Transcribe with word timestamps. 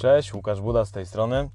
Cześć, 0.00 0.34
Łukasz 0.34 0.60
Buda 0.60 0.84
z 0.84 0.90
tej 0.90 1.06
strony. 1.06 1.50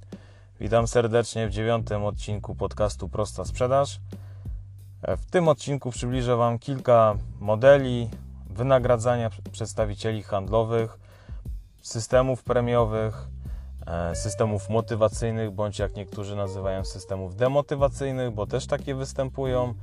Witam 0.59 0.87
serdecznie 0.87 1.47
w 1.47 1.51
dziewiątym 1.51 2.05
odcinku 2.05 2.55
podcastu 2.55 3.09
Prosta 3.09 3.45
Sprzedaż. 3.45 3.99
W 5.01 5.25
tym 5.31 5.47
odcinku 5.47 5.91
przybliżę 5.91 6.35
Wam 6.35 6.59
kilka 6.59 7.15
modeli 7.39 8.09
wynagradzania 8.49 9.29
przedstawicieli 9.51 10.23
handlowych, 10.23 10.99
systemów 11.81 12.43
premiowych, 12.43 13.27
e, 13.87 14.15
systemów 14.15 14.69
motywacyjnych, 14.69 15.51
bądź 15.51 15.79
jak 15.79 15.95
niektórzy 15.95 16.35
nazywają 16.35 16.85
systemów 16.85 17.35
demotywacyjnych, 17.35 18.31
bo 18.31 18.47
też 18.47 18.67
takie 18.67 18.95
występują 18.95 19.73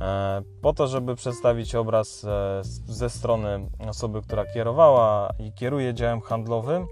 E, 0.00 0.42
po 0.62 0.72
to, 0.72 0.86
żeby 0.88 1.16
przedstawić 1.16 1.74
obraz 1.74 2.24
e, 2.24 2.60
ze 2.88 3.10
strony 3.10 3.68
osoby, 3.88 4.22
która 4.22 4.46
kierowała 4.46 5.32
i 5.38 5.52
kieruje 5.52 5.94
działem 5.94 6.20
handlowym, 6.20 6.86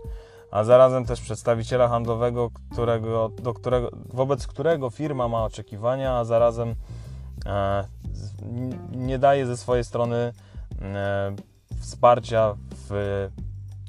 a 0.54 0.64
zarazem 0.64 1.04
też 1.04 1.20
przedstawiciela 1.20 1.88
handlowego, 1.88 2.50
którego, 2.72 3.28
do 3.28 3.54
którego, 3.54 3.90
wobec 4.06 4.46
którego 4.46 4.90
firma 4.90 5.28
ma 5.28 5.44
oczekiwania, 5.44 6.16
a 6.16 6.24
zarazem 6.24 6.74
e, 7.46 7.84
nie 8.90 9.18
daje 9.18 9.46
ze 9.46 9.56
swojej 9.56 9.84
strony 9.84 10.32
wsparcia 11.80 12.54
w 12.88 13.28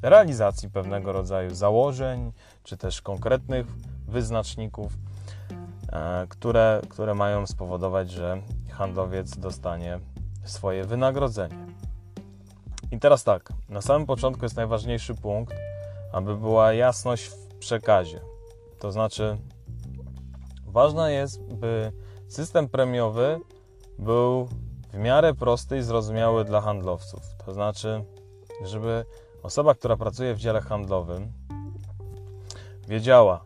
realizacji 0.02 0.70
pewnego 0.70 1.12
rodzaju 1.12 1.54
założeń, 1.54 2.32
czy 2.64 2.76
też 2.76 3.02
konkretnych 3.02 3.66
wyznaczników, 4.08 4.92
które, 6.28 6.80
które 6.88 7.14
mają 7.14 7.46
spowodować, 7.46 8.10
że 8.10 8.42
handlowiec 8.70 9.38
dostanie 9.38 10.00
swoje 10.44 10.84
wynagrodzenie. 10.84 11.66
I 12.90 12.98
teraz 12.98 13.24
tak, 13.24 13.52
na 13.68 13.82
samym 13.82 14.06
początku 14.06 14.44
jest 14.44 14.56
najważniejszy 14.56 15.14
punkt, 15.14 15.54
aby 16.12 16.36
była 16.36 16.72
jasność 16.72 17.24
w 17.24 17.54
przekazie. 17.58 18.20
To 18.78 18.92
znaczy, 18.92 19.38
ważne 20.66 21.12
jest, 21.12 21.42
by 21.42 21.92
system 22.28 22.68
premiowy 22.68 23.40
był 23.98 24.48
w 24.92 24.98
miarę 24.98 25.34
prosty 25.34 25.78
i 25.78 25.82
zrozumiały 25.82 26.44
dla 26.44 26.60
handlowców. 26.60 27.20
To 27.46 27.54
znaczy, 27.54 28.04
żeby 28.64 29.04
osoba, 29.42 29.74
która 29.74 29.96
pracuje 29.96 30.34
w 30.34 30.38
dziale 30.38 30.60
handlowym, 30.60 31.32
wiedziała, 32.88 33.44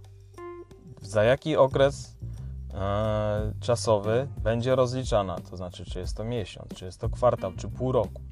za 1.03 1.25
jaki 1.25 1.57
okres 1.57 2.21
E, 2.75 3.53
czasowy 3.61 4.29
będzie 4.43 4.77
rozliczana, 4.77 5.37
to 5.51 5.57
znaczy 5.57 5.85
czy 5.85 5.99
jest 5.99 6.17
to 6.17 6.25
miesiąc, 6.25 6.69
czy 6.75 6.85
jest 6.85 7.01
to 7.01 7.09
kwartał, 7.09 7.53
czy 7.53 7.69
pół 7.69 7.93
roku. 7.93 8.23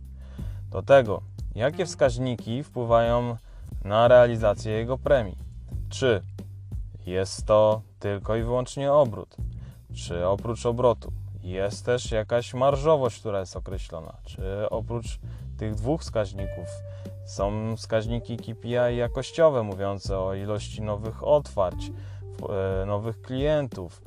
Do 0.71 0.83
tego, 0.83 1.23
jakie 1.55 1.87
wskaźniki 1.87 2.63
wpływają 2.63 3.37
na 3.85 4.09
realizację 4.09 4.73
jego 4.73 4.99
premii. 4.99 5.39
Czy 5.89 6.23
jest 7.07 7.47
to 7.47 7.83
tylko 7.99 8.37
i 8.37 8.43
wyłącznie 8.43 8.93
obrót, 8.93 9.37
czy 9.95 10.27
oprócz 10.27 10.67
obrotu 10.67 11.13
jest 11.43 11.87
też 11.87 12.11
jakaś 12.11 12.55
marżowość, 12.55 13.21
która 13.21 13.41
jest 13.41 13.57
określona, 13.57 14.17
czy 14.25 14.71
oprócz 14.71 15.19
tych 15.59 15.75
dwóch 15.75 16.01
wskaźników 16.01 16.69
są 17.27 17.77
wskaźniki 17.77 18.37
KPI 18.37 18.97
jakościowe 18.97 19.63
mówiące 19.63 20.19
o 20.19 20.35
ilości 20.35 20.83
nowych 20.83 21.25
otwarć, 21.25 21.91
e, 22.83 22.87
nowych 22.87 23.23
klientów, 23.23 24.03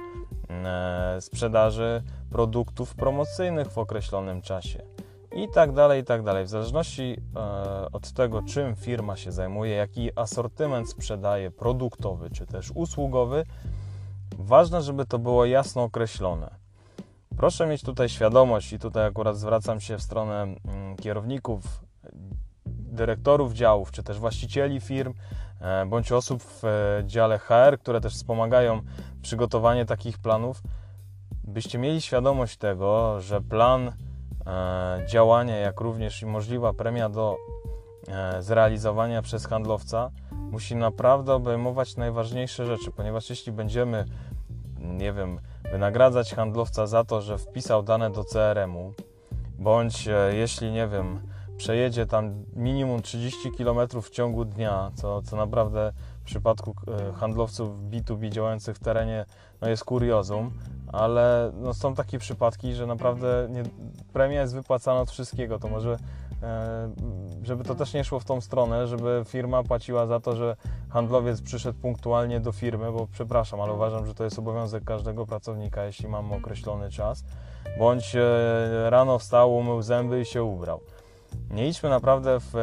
E, 0.65 1.21
sprzedaży 1.21 2.03
produktów 2.29 2.95
promocyjnych 2.95 3.71
w 3.71 3.77
określonym 3.77 4.41
czasie 4.41 4.81
i 5.35 5.47
tak 5.49 5.71
dalej, 5.71 6.01
i 6.01 6.03
tak 6.03 6.23
dalej. 6.23 6.45
W 6.45 6.49
zależności 6.49 7.17
e, 7.35 7.91
od 7.91 8.11
tego, 8.11 8.41
czym 8.41 8.75
firma 8.75 9.15
się 9.15 9.31
zajmuje, 9.31 9.71
jaki 9.75 10.19
asortyment 10.19 10.89
sprzedaje, 10.89 11.51
produktowy 11.51 12.29
czy 12.29 12.45
też 12.45 12.71
usługowy, 12.75 13.45
ważne, 14.37 14.81
żeby 14.81 15.05
to 15.05 15.19
było 15.19 15.45
jasno 15.45 15.83
określone. 15.83 16.55
Proszę 17.37 17.67
mieć 17.67 17.81
tutaj 17.81 18.09
świadomość, 18.09 18.73
i 18.73 18.79
tutaj 18.79 19.05
akurat 19.05 19.37
zwracam 19.37 19.79
się 19.79 19.97
w 19.97 20.01
stronę 20.01 20.41
mm, 20.41 20.95
kierowników, 20.95 21.63
dyrektorów 22.65 23.53
działów, 23.53 23.91
czy 23.91 24.03
też 24.03 24.19
właścicieli 24.19 24.79
firm, 24.79 25.13
e, 25.61 25.85
bądź 25.85 26.11
osób 26.11 26.43
w 26.43 26.63
dziale 27.05 27.39
HR, 27.39 27.79
które 27.79 28.01
też 28.01 28.13
wspomagają 28.13 28.81
przygotowanie 29.21 29.85
takich 29.85 30.19
planów, 30.19 30.61
byście 31.43 31.77
mieli 31.77 32.01
świadomość 32.01 32.57
tego, 32.57 33.21
że 33.21 33.41
plan 33.41 33.91
e, 34.47 35.05
działania, 35.07 35.57
jak 35.57 35.81
również 35.81 36.21
i 36.21 36.25
możliwa 36.25 36.73
premia 36.73 37.09
do 37.09 37.37
e, 38.07 38.41
zrealizowania 38.41 39.21
przez 39.21 39.47
handlowca 39.47 40.11
musi 40.31 40.75
naprawdę 40.75 41.33
obejmować 41.33 41.97
najważniejsze 41.97 42.65
rzeczy, 42.65 42.91
ponieważ 42.91 43.29
jeśli 43.29 43.51
będziemy, 43.51 44.05
nie 44.79 45.13
wiem, 45.13 45.39
wynagradzać 45.71 46.33
handlowca 46.33 46.87
za 46.87 47.03
to, 47.03 47.21
że 47.21 47.37
wpisał 47.37 47.83
dane 47.83 48.09
do 48.09 48.23
CRM-u, 48.23 48.93
bądź 49.59 50.07
e, 50.07 50.35
jeśli, 50.35 50.71
nie 50.71 50.87
wiem, 50.87 51.21
przejedzie 51.57 52.05
tam 52.05 52.45
minimum 52.55 53.01
30 53.01 53.51
km 53.51 54.01
w 54.01 54.09
ciągu 54.09 54.45
dnia, 54.45 54.91
co, 54.95 55.21
co 55.21 55.35
naprawdę 55.35 55.93
w 56.21 56.23
przypadku 56.23 56.75
handlowców 57.15 57.69
B2B 57.89 58.29
działających 58.29 58.75
w 58.75 58.79
terenie 58.79 59.25
no 59.61 59.69
jest 59.69 59.85
kuriozum, 59.85 60.51
ale 60.91 61.51
no 61.61 61.73
są 61.73 61.95
takie 61.95 62.19
przypadki, 62.19 62.73
że 62.73 62.87
naprawdę 62.87 63.47
nie, 63.49 63.63
premia 64.13 64.41
jest 64.41 64.55
wypłacana 64.55 65.01
od 65.01 65.11
wszystkiego. 65.11 65.59
To 65.59 65.67
może, 65.67 65.97
e, 66.43 66.91
żeby 67.43 67.63
to 67.63 67.75
też 67.75 67.93
nie 67.93 68.03
szło 68.03 68.19
w 68.19 68.25
tą 68.25 68.41
stronę, 68.41 68.87
żeby 68.87 69.23
firma 69.27 69.63
płaciła 69.63 70.07
za 70.07 70.19
to, 70.19 70.35
że 70.35 70.55
handlowiec 70.89 71.41
przyszedł 71.41 71.79
punktualnie 71.79 72.39
do 72.39 72.51
firmy, 72.51 72.91
bo 72.91 73.07
przepraszam, 73.11 73.61
ale 73.61 73.73
uważam, 73.73 74.05
że 74.05 74.13
to 74.13 74.23
jest 74.23 74.39
obowiązek 74.39 74.83
każdego 74.83 75.25
pracownika, 75.25 75.85
jeśli 75.85 76.07
mamy 76.07 76.35
określony 76.35 76.91
czas, 76.91 77.23
bądź 77.79 78.15
e, 78.15 78.89
rano 78.89 79.19
wstał, 79.19 79.55
umył 79.55 79.81
zęby 79.81 80.21
i 80.21 80.25
się 80.25 80.43
ubrał. 80.43 80.79
Nie 81.49 81.67
idźmy 81.67 81.89
naprawdę 81.89 82.37
w 82.39 82.53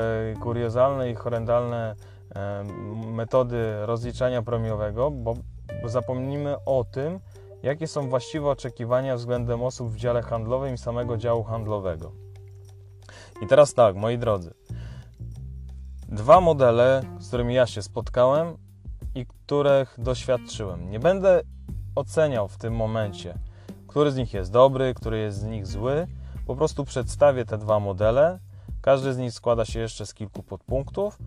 kuriozalne 0.41 1.11
i 1.11 1.15
horrendalne 1.15 1.95
metody 3.13 3.87
rozliczania 3.87 4.43
premiowego, 4.43 5.11
bo 5.11 5.35
zapomnimy 5.85 6.57
o 6.65 6.85
tym, 6.85 7.21
jakie 7.63 7.87
są 7.87 8.09
właściwe 8.09 8.49
oczekiwania 8.51 9.17
względem 9.17 9.63
osób 9.63 9.91
w 9.91 9.97
dziale 9.97 10.23
handlowym 10.23 10.75
i 10.75 10.79
samego 10.79 11.17
działu 11.17 11.45
handlowego. 11.45 12.13
I 13.43 13.47
teraz 13.47 13.75
tak, 13.75 13.97
moi 13.97 14.19
drodzy. 14.19 14.55
Dwa 16.09 16.41
modele, 16.41 17.03
z 17.19 17.29
którymi 17.29 17.55
ja 17.55 17.67
się 17.67 17.83
spotkałem 17.83 18.57
i 19.15 19.27
których 19.27 19.95
doświadczyłem. 19.99 20.91
Nie 20.91 21.01
będę 21.01 21.41
oceniał 21.95 22.49
w 22.49 22.59
tym 22.59 22.75
momencie, 22.75 23.39
który 23.87 24.11
z 24.11 24.17
nich 24.17 24.35
jest 24.35 24.53
dobry, 24.53 24.95
który 24.95 25.19
jest 25.19 25.39
z 25.39 25.45
nich 25.45 25.67
zły. 25.67 26.07
Po 26.47 26.57
prostu 26.57 26.85
przedstawię 26.85 27.45
te 27.45 27.59
dwa 27.59 27.81
modele. 27.81 28.39
Każdy 28.81 29.13
z 29.13 29.19
nich 29.19 29.33
składa 29.33 29.65
się 29.65 29.81
jeszcze 29.81 30.07
z 30.07 30.15
kilku 30.15 30.43
podpunktów 30.43 31.19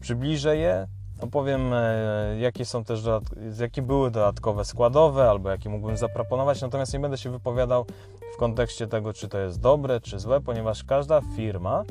przybliżę 0.00 0.56
je, 0.56 0.88
opowiem 1.20 1.72
e, 1.72 2.36
jakie 2.40 2.64
są 2.64 2.84
też 2.84 3.02
jakie 3.60 3.82
były 3.82 4.10
dodatkowe 4.10 4.64
składowe 4.64 5.30
albo 5.30 5.50
jakie 5.50 5.68
mógłbym 5.68 5.96
zaproponować, 5.96 6.62
natomiast 6.62 6.92
nie 6.92 7.00
będę 7.00 7.18
się 7.18 7.30
wypowiadał 7.30 7.86
w 8.34 8.36
kontekście 8.36 8.86
tego, 8.86 9.12
czy 9.12 9.28
to 9.28 9.38
jest 9.38 9.60
dobre, 9.60 10.00
czy 10.00 10.18
złe, 10.18 10.40
ponieważ 10.40 10.84
każda 10.84 11.20
firma 11.36 11.84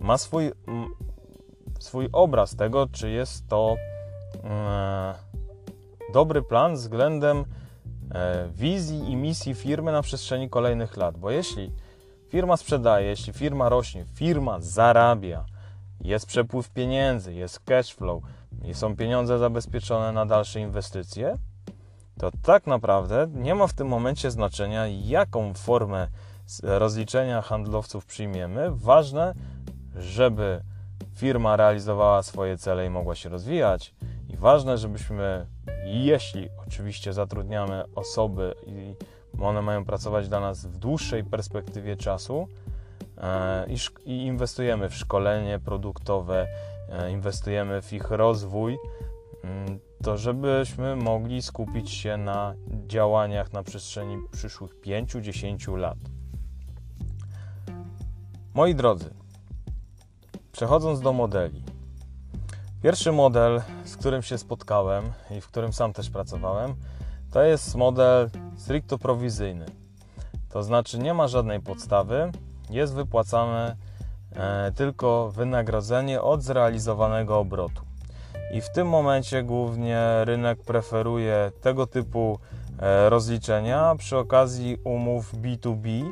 ma 0.00 0.18
swój, 0.18 0.52
swój 1.78 2.08
obraz 2.12 2.56
tego, 2.56 2.86
czy 2.92 3.10
jest 3.10 3.48
to 3.48 3.76
e, 4.44 5.14
dobry 6.12 6.42
plan 6.42 6.74
względem 6.74 7.44
e, 8.14 8.48
wizji 8.48 9.10
i 9.10 9.16
misji 9.16 9.54
firmy 9.54 9.92
na 9.92 10.02
przestrzeni 10.02 10.50
kolejnych 10.50 10.96
lat. 10.96 11.18
Bo 11.18 11.30
jeśli 11.30 11.72
firma 12.28 12.56
sprzedaje, 12.56 13.06
jeśli 13.08 13.32
firma 13.32 13.68
rośnie, 13.68 14.04
firma 14.14 14.60
zarabia, 14.60 15.44
jest 16.00 16.26
przepływ 16.26 16.70
pieniędzy, 16.70 17.34
jest 17.34 17.60
cash 17.60 17.94
flow 17.94 18.22
i 18.64 18.74
są 18.74 18.96
pieniądze 18.96 19.38
zabezpieczone 19.38 20.12
na 20.12 20.26
dalsze 20.26 20.60
inwestycje, 20.60 21.38
to 22.18 22.30
tak 22.42 22.66
naprawdę 22.66 23.28
nie 23.34 23.54
ma 23.54 23.66
w 23.66 23.72
tym 23.72 23.88
momencie 23.88 24.30
znaczenia, 24.30 24.86
jaką 24.86 25.54
formę 25.54 26.08
rozliczenia 26.62 27.42
handlowców 27.42 28.06
przyjmiemy. 28.06 28.70
Ważne, 28.70 29.34
żeby 29.96 30.62
firma 31.14 31.56
realizowała 31.56 32.22
swoje 32.22 32.58
cele 32.58 32.86
i 32.86 32.90
mogła 32.90 33.14
się 33.14 33.28
rozwijać. 33.28 33.94
I 34.28 34.36
ważne, 34.36 34.78
żebyśmy, 34.78 35.46
jeśli 35.84 36.48
oczywiście 36.66 37.12
zatrudniamy 37.12 37.84
osoby 37.94 38.54
i 38.66 38.94
one 39.42 39.62
mają 39.62 39.84
pracować 39.84 40.28
dla 40.28 40.40
nas 40.40 40.66
w 40.66 40.76
dłuższej 40.76 41.24
perspektywie 41.24 41.96
czasu, 41.96 42.48
i 44.04 44.26
inwestujemy 44.26 44.88
w 44.88 44.94
szkolenie 44.94 45.58
produktowe, 45.58 46.46
e, 46.88 47.10
inwestujemy 47.10 47.82
w 47.82 47.92
ich 47.92 48.10
rozwój, 48.10 48.78
mm, 49.44 49.78
to 50.02 50.16
żebyśmy 50.16 50.96
mogli 50.96 51.42
skupić 51.42 51.90
się 51.90 52.16
na 52.16 52.54
działaniach 52.86 53.52
na 53.52 53.62
przestrzeni 53.62 54.16
przyszłych 54.32 54.80
5-10 54.80 55.76
lat. 55.76 55.98
Moi 58.54 58.74
drodzy, 58.74 59.14
przechodząc 60.52 61.00
do 61.00 61.12
modeli. 61.12 61.62
Pierwszy 62.82 63.12
model, 63.12 63.62
z 63.84 63.96
którym 63.96 64.22
się 64.22 64.38
spotkałem 64.38 65.04
i 65.30 65.40
w 65.40 65.46
którym 65.46 65.72
sam 65.72 65.92
też 65.92 66.10
pracowałem, 66.10 66.74
to 67.30 67.42
jest 67.42 67.74
model 67.74 68.30
stricto 68.56 68.98
prowizyjny. 68.98 69.66
To 70.48 70.62
znaczy 70.62 70.98
nie 70.98 71.14
ma 71.14 71.28
żadnej 71.28 71.60
podstawy, 71.60 72.32
jest 72.72 72.94
wypłacane 72.94 73.76
e, 74.32 74.72
tylko 74.72 75.30
wynagrodzenie 75.30 76.22
od 76.22 76.42
zrealizowanego 76.42 77.38
obrotu. 77.38 77.82
I 78.52 78.60
w 78.60 78.70
tym 78.70 78.88
momencie 78.88 79.42
głównie 79.42 80.00
rynek 80.24 80.62
preferuje 80.62 81.52
tego 81.60 81.86
typu 81.86 82.38
e, 82.78 83.10
rozliczenia 83.10 83.94
przy 83.98 84.16
okazji 84.16 84.76
umów 84.84 85.34
B2B, 85.34 86.10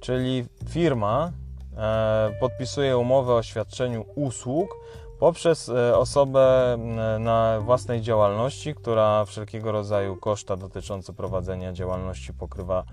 czyli 0.00 0.44
firma 0.68 1.32
e, 1.76 2.30
podpisuje 2.40 2.98
umowę 2.98 3.34
o 3.34 3.42
świadczeniu 3.42 4.04
usług 4.14 4.76
poprzez 5.18 5.68
osobę 5.94 6.76
na 7.20 7.60
własnej 7.60 8.00
działalności, 8.00 8.74
która 8.74 9.24
wszelkiego 9.24 9.72
rodzaju 9.72 10.16
koszta 10.16 10.56
dotyczące 10.56 11.12
prowadzenia 11.12 11.72
działalności 11.72 12.34
pokrywa 12.34 12.84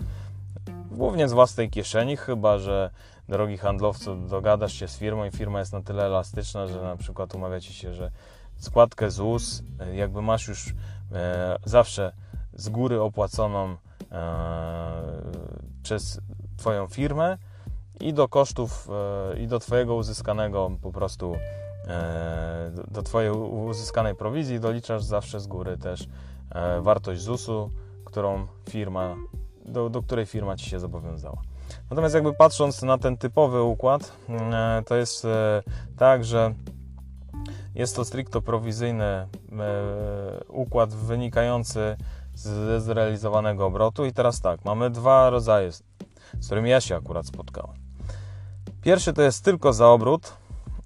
głównie 0.93 1.27
z 1.27 1.33
własnej 1.33 1.69
kieszeni, 1.69 2.17
chyba 2.17 2.57
że 2.57 2.89
drogi 3.29 3.57
handlowcu 3.57 4.15
dogadasz 4.15 4.73
się 4.73 4.87
z 4.87 4.97
firmą 4.97 5.25
i 5.25 5.31
firma 5.31 5.59
jest 5.59 5.73
na 5.73 5.81
tyle 5.81 6.05
elastyczna, 6.05 6.67
że 6.67 6.81
na 6.81 6.97
przykład 6.97 7.35
umawiacie 7.35 7.73
się, 7.73 7.93
że 7.93 8.11
składkę 8.57 9.11
ZUS 9.11 9.63
e, 9.79 9.95
jakby 9.95 10.21
masz 10.21 10.47
już 10.47 10.73
e, 11.11 11.55
zawsze 11.65 12.13
z 12.53 12.69
góry 12.69 13.01
opłaconą 13.01 13.77
przez 15.83 16.19
Twoją 16.57 16.87
firmę 16.87 17.37
i 17.99 18.13
do 18.13 18.27
kosztów 18.27 18.87
i 19.37 19.47
do 19.47 19.59
Twojego 19.59 19.95
uzyskanego 19.95 20.71
po 20.81 20.91
prostu 20.91 21.35
E, 21.87 22.71
do 22.91 23.01
Twojej 23.01 23.31
uzyskanej 23.31 24.15
prowizji 24.15 24.59
doliczasz 24.59 25.03
zawsze 25.03 25.39
z 25.39 25.47
góry 25.47 25.77
też 25.77 26.07
e, 26.49 26.81
wartość 26.81 27.21
ZUS-u, 27.21 27.69
którą 28.05 28.47
firma, 28.69 29.15
do, 29.65 29.89
do 29.89 30.03
której 30.03 30.25
firma 30.25 30.55
Ci 30.55 30.69
się 30.69 30.79
zobowiązała. 30.79 31.41
Natomiast 31.89 32.15
jakby 32.15 32.33
patrząc 32.33 32.81
na 32.81 32.97
ten 32.97 33.17
typowy 33.17 33.61
układ, 33.61 34.11
e, 34.29 34.83
to 34.85 34.95
jest 34.95 35.27
tak, 35.97 36.25
że 36.25 36.53
jest 37.75 37.95
to 37.95 38.05
stricto 38.05 38.41
prowizyjny 38.41 39.27
układ 40.47 40.93
wynikający 40.93 41.97
ze 42.33 42.81
zrealizowanego 42.81 43.65
obrotu. 43.65 44.05
I 44.05 44.13
teraz 44.13 44.41
tak, 44.41 44.65
mamy 44.65 44.89
dwa 44.89 45.29
rodzaje, 45.29 45.71
z 45.71 45.83
którymi 46.45 46.69
ja 46.69 46.81
się 46.81 46.95
akurat 46.95 47.25
spotkałem. 47.25 47.75
Pierwszy 48.81 49.13
to 49.13 49.21
jest 49.21 49.45
tylko 49.45 49.73
za 49.73 49.87
obrót, 49.87 50.33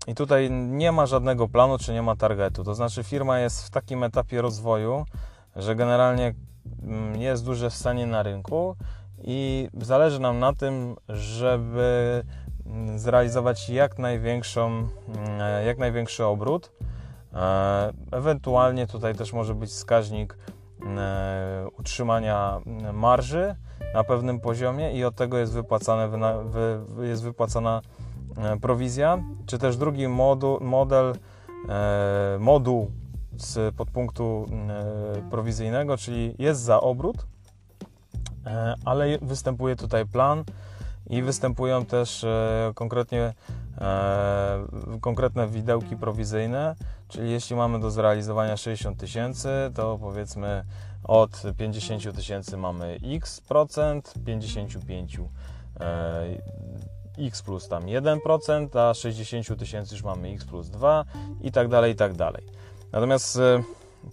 i 0.07 0.15
tutaj 0.15 0.51
nie 0.51 0.91
ma 0.91 1.05
żadnego 1.05 1.47
planu, 1.47 1.77
czy 1.77 1.93
nie 1.93 2.01
ma 2.01 2.15
targetu. 2.15 2.63
To 2.63 2.75
znaczy, 2.75 3.03
firma 3.03 3.39
jest 3.39 3.63
w 3.65 3.69
takim 3.69 4.03
etapie 4.03 4.41
rozwoju, 4.41 5.05
że 5.55 5.75
generalnie 5.75 6.33
jest 7.17 7.45
duże 7.45 7.71
stanie 7.71 8.05
na 8.05 8.23
rynku 8.23 8.75
i 9.23 9.69
zależy 9.81 10.19
nam 10.19 10.39
na 10.39 10.53
tym, 10.53 10.95
żeby 11.09 12.23
mm, 12.65 12.99
zrealizować 12.99 13.69
jak, 13.69 13.99
największą, 13.99 14.67
mm, 14.67 14.89
jak 15.65 15.77
największy 15.77 16.25
obrót. 16.25 16.71
E, 17.33 17.93
ewentualnie 18.11 18.87
tutaj 18.87 19.15
też 19.15 19.33
może 19.33 19.55
być 19.55 19.69
wskaźnik 19.69 20.37
utrzymania 21.77 22.61
marży 22.93 23.55
na 23.93 24.03
pewnym 24.03 24.39
poziomie 24.39 24.93
i 24.93 25.03
od 25.03 25.15
tego 25.15 25.37
jest, 25.37 25.53
wypłacane, 25.53 26.09
jest 27.01 27.23
wypłacana 27.23 27.81
E, 28.37 28.59
prowizja, 28.59 29.23
czy 29.45 29.57
też 29.57 29.77
drugi 29.77 30.07
modu, 30.07 30.57
model, 30.61 31.13
e, 31.69 32.37
moduł 32.39 32.91
z 33.41 33.75
podpunktu 33.75 34.45
e, 34.69 35.29
prowizyjnego, 35.29 35.97
czyli 35.97 36.35
jest 36.39 36.61
za 36.61 36.81
obrót, 36.81 37.25
ale 38.85 39.17
występuje 39.21 39.75
tutaj 39.75 40.05
plan 40.05 40.43
i 41.09 41.21
występują 41.21 41.85
też 41.85 42.25
konkretnie 42.75 43.33
konkretne 45.01 45.47
widełki 45.47 45.97
prowizyjne, 45.97 46.75
czyli 47.07 47.31
jeśli 47.31 47.55
mamy 47.55 47.79
do 47.79 47.91
zrealizowania 47.91 48.57
60 48.57 48.99
tysięcy, 48.99 49.49
to 49.75 49.97
powiedzmy 50.01 50.63
od 51.03 51.43
50 51.57 52.15
tysięcy 52.15 52.57
mamy 52.57 52.99
x 53.03 53.41
procent, 53.41 54.13
55 54.25 55.19
x 57.17 57.41
plus 57.41 57.67
tam 57.67 57.83
1%, 57.85 58.79
a 58.79 58.93
60 58.93 59.59
tysięcy 59.59 59.95
już 59.95 60.03
mamy 60.03 60.27
x 60.29 60.45
plus 60.45 60.69
2 60.69 61.05
i 61.41 61.51
tak 61.51 61.67
dalej, 61.67 61.93
i 61.93 61.95
tak 61.95 62.13
dalej. 62.13 62.43
Natomiast 62.91 63.37
e, 63.37 63.63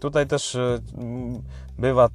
tutaj 0.01 0.27
też 0.27 0.55
e, 0.55 0.79
bywa, 1.79 2.09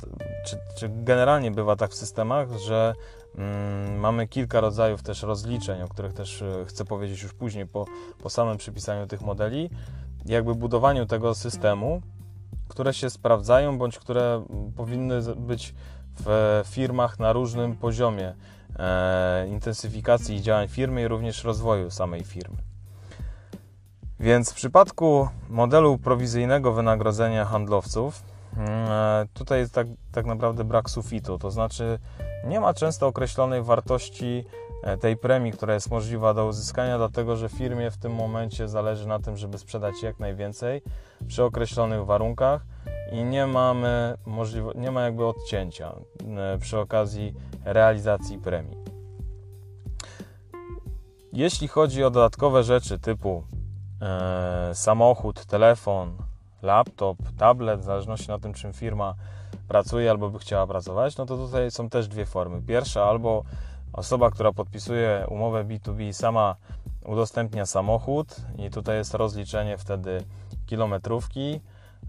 czy, 0.45 0.57
czy 0.77 0.89
generalnie 0.89 1.51
bywa 1.51 1.75
tak 1.75 1.91
w 1.91 1.95
systemach, 1.95 2.57
że 2.57 2.95
mm, 3.35 3.99
mamy 3.99 4.27
kilka 4.27 4.61
rodzajów 4.61 5.03
też 5.03 5.23
rozliczeń, 5.23 5.81
o 5.81 5.87
których 5.87 6.13
też 6.13 6.41
e, 6.41 6.65
chcę 6.65 6.85
powiedzieć 6.85 7.23
już 7.23 7.33
później 7.33 7.65
po, 7.65 7.85
po 8.23 8.29
samym 8.29 8.57
przypisaniu 8.57 9.07
tych 9.07 9.21
modeli, 9.21 9.69
jakby 10.25 10.55
budowaniu 10.55 11.05
tego 11.05 11.35
systemu, 11.35 12.01
które 12.67 12.93
się 12.93 13.09
sprawdzają, 13.09 13.77
bądź 13.77 13.99
które 13.99 14.45
powinny 14.75 15.21
być 15.35 15.73
w 16.25 16.61
firmach 16.65 17.19
na 17.19 17.33
różnym 17.33 17.75
poziomie 17.75 18.35
e, 18.79 19.47
intensyfikacji 19.47 20.41
działań 20.41 20.67
firmy 20.67 21.01
i 21.01 21.07
również 21.07 21.43
rozwoju 21.43 21.91
samej 21.91 22.23
firmy. 22.23 22.68
Więc 24.19 24.51
w 24.51 24.55
przypadku 24.55 25.29
modelu 25.49 25.97
prowizyjnego 25.97 26.71
wynagrodzenia 26.71 27.45
handlowców, 27.45 28.23
mm, 28.57 28.69
e, 28.69 29.25
tutaj 29.33 29.59
jest 29.59 29.73
tak, 29.73 29.87
tak 30.11 30.25
naprawdę 30.25 30.63
brak 30.63 30.89
sufitu, 30.89 31.37
to 31.37 31.51
znaczy 31.51 31.99
nie 32.47 32.59
ma 32.59 32.73
często 32.73 33.07
określonej 33.07 33.63
wartości 33.63 34.45
e, 34.83 34.97
tej 34.97 35.17
premii, 35.17 35.51
która 35.51 35.73
jest 35.73 35.91
możliwa 35.91 36.33
do 36.33 36.45
uzyskania, 36.45 36.97
dlatego 36.97 37.35
że 37.35 37.49
firmie 37.49 37.91
w 37.91 37.97
tym 37.97 38.13
momencie 38.13 38.67
zależy 38.67 39.07
na 39.07 39.19
tym, 39.19 39.37
żeby 39.37 39.57
sprzedać 39.57 40.03
jak 40.03 40.19
najwięcej 40.19 40.81
przy 41.27 41.43
określonych 41.43 42.05
warunkach 42.05 42.65
i 43.11 43.23
nie 43.23 43.47
mamy 43.47 44.17
nie 44.75 44.91
ma 44.91 45.01
jakby 45.01 45.25
odcięcia 45.25 45.95
e, 46.37 46.57
przy 46.57 46.79
okazji 46.79 47.33
realizacji 47.65 48.37
premii. 48.37 48.77
Jeśli 51.33 51.67
chodzi 51.67 52.03
o 52.03 52.09
dodatkowe 52.09 52.63
rzeczy 52.63 52.99
typu 52.99 53.43
samochód, 54.73 55.45
telefon, 55.45 56.17
laptop, 56.61 57.17
tablet, 57.37 57.79
w 57.79 57.83
zależności 57.83 58.27
na 58.27 58.39
tym, 58.39 58.53
czym 58.53 58.73
firma 58.73 59.15
pracuje 59.67 60.11
albo 60.11 60.29
by 60.29 60.39
chciała 60.39 60.67
pracować, 60.67 61.17
no 61.17 61.25
to 61.25 61.37
tutaj 61.37 61.71
są 61.71 61.89
też 61.89 62.07
dwie 62.07 62.25
formy. 62.25 62.61
Pierwsza 62.61 63.03
albo 63.03 63.43
osoba, 63.93 64.31
która 64.31 64.51
podpisuje 64.51 65.25
umowę 65.29 65.63
B2B 65.63 66.13
sama 66.13 66.55
udostępnia 67.05 67.65
samochód 67.65 68.35
i 68.57 68.69
tutaj 68.69 68.97
jest 68.97 69.13
rozliczenie 69.13 69.77
wtedy 69.77 70.23
kilometrówki, 70.65 71.61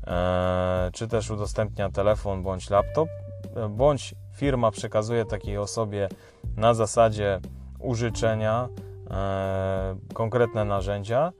e, 0.06 0.90
czy 0.92 1.08
też 1.08 1.30
udostępnia 1.30 1.90
telefon 1.90 2.42
bądź 2.42 2.70
laptop, 2.70 3.08
e, 3.56 3.68
bądź 3.68 4.14
firma 4.32 4.70
przekazuje 4.70 5.24
takiej 5.24 5.58
osobie 5.58 6.08
na 6.56 6.74
zasadzie 6.74 7.40
użyczenia 7.78 8.68
e, 9.10 9.96
konkretne 10.14 10.64
narzędzia. 10.64 11.32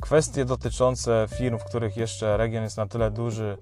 Kwestie 0.00 0.44
dotyczące 0.44 1.26
firm, 1.38 1.58
w 1.58 1.64
których 1.64 1.96
jeszcze 1.96 2.36
region 2.36 2.62
jest 2.62 2.76
na 2.76 2.86
tyle 2.86 3.10
duży 3.10 3.56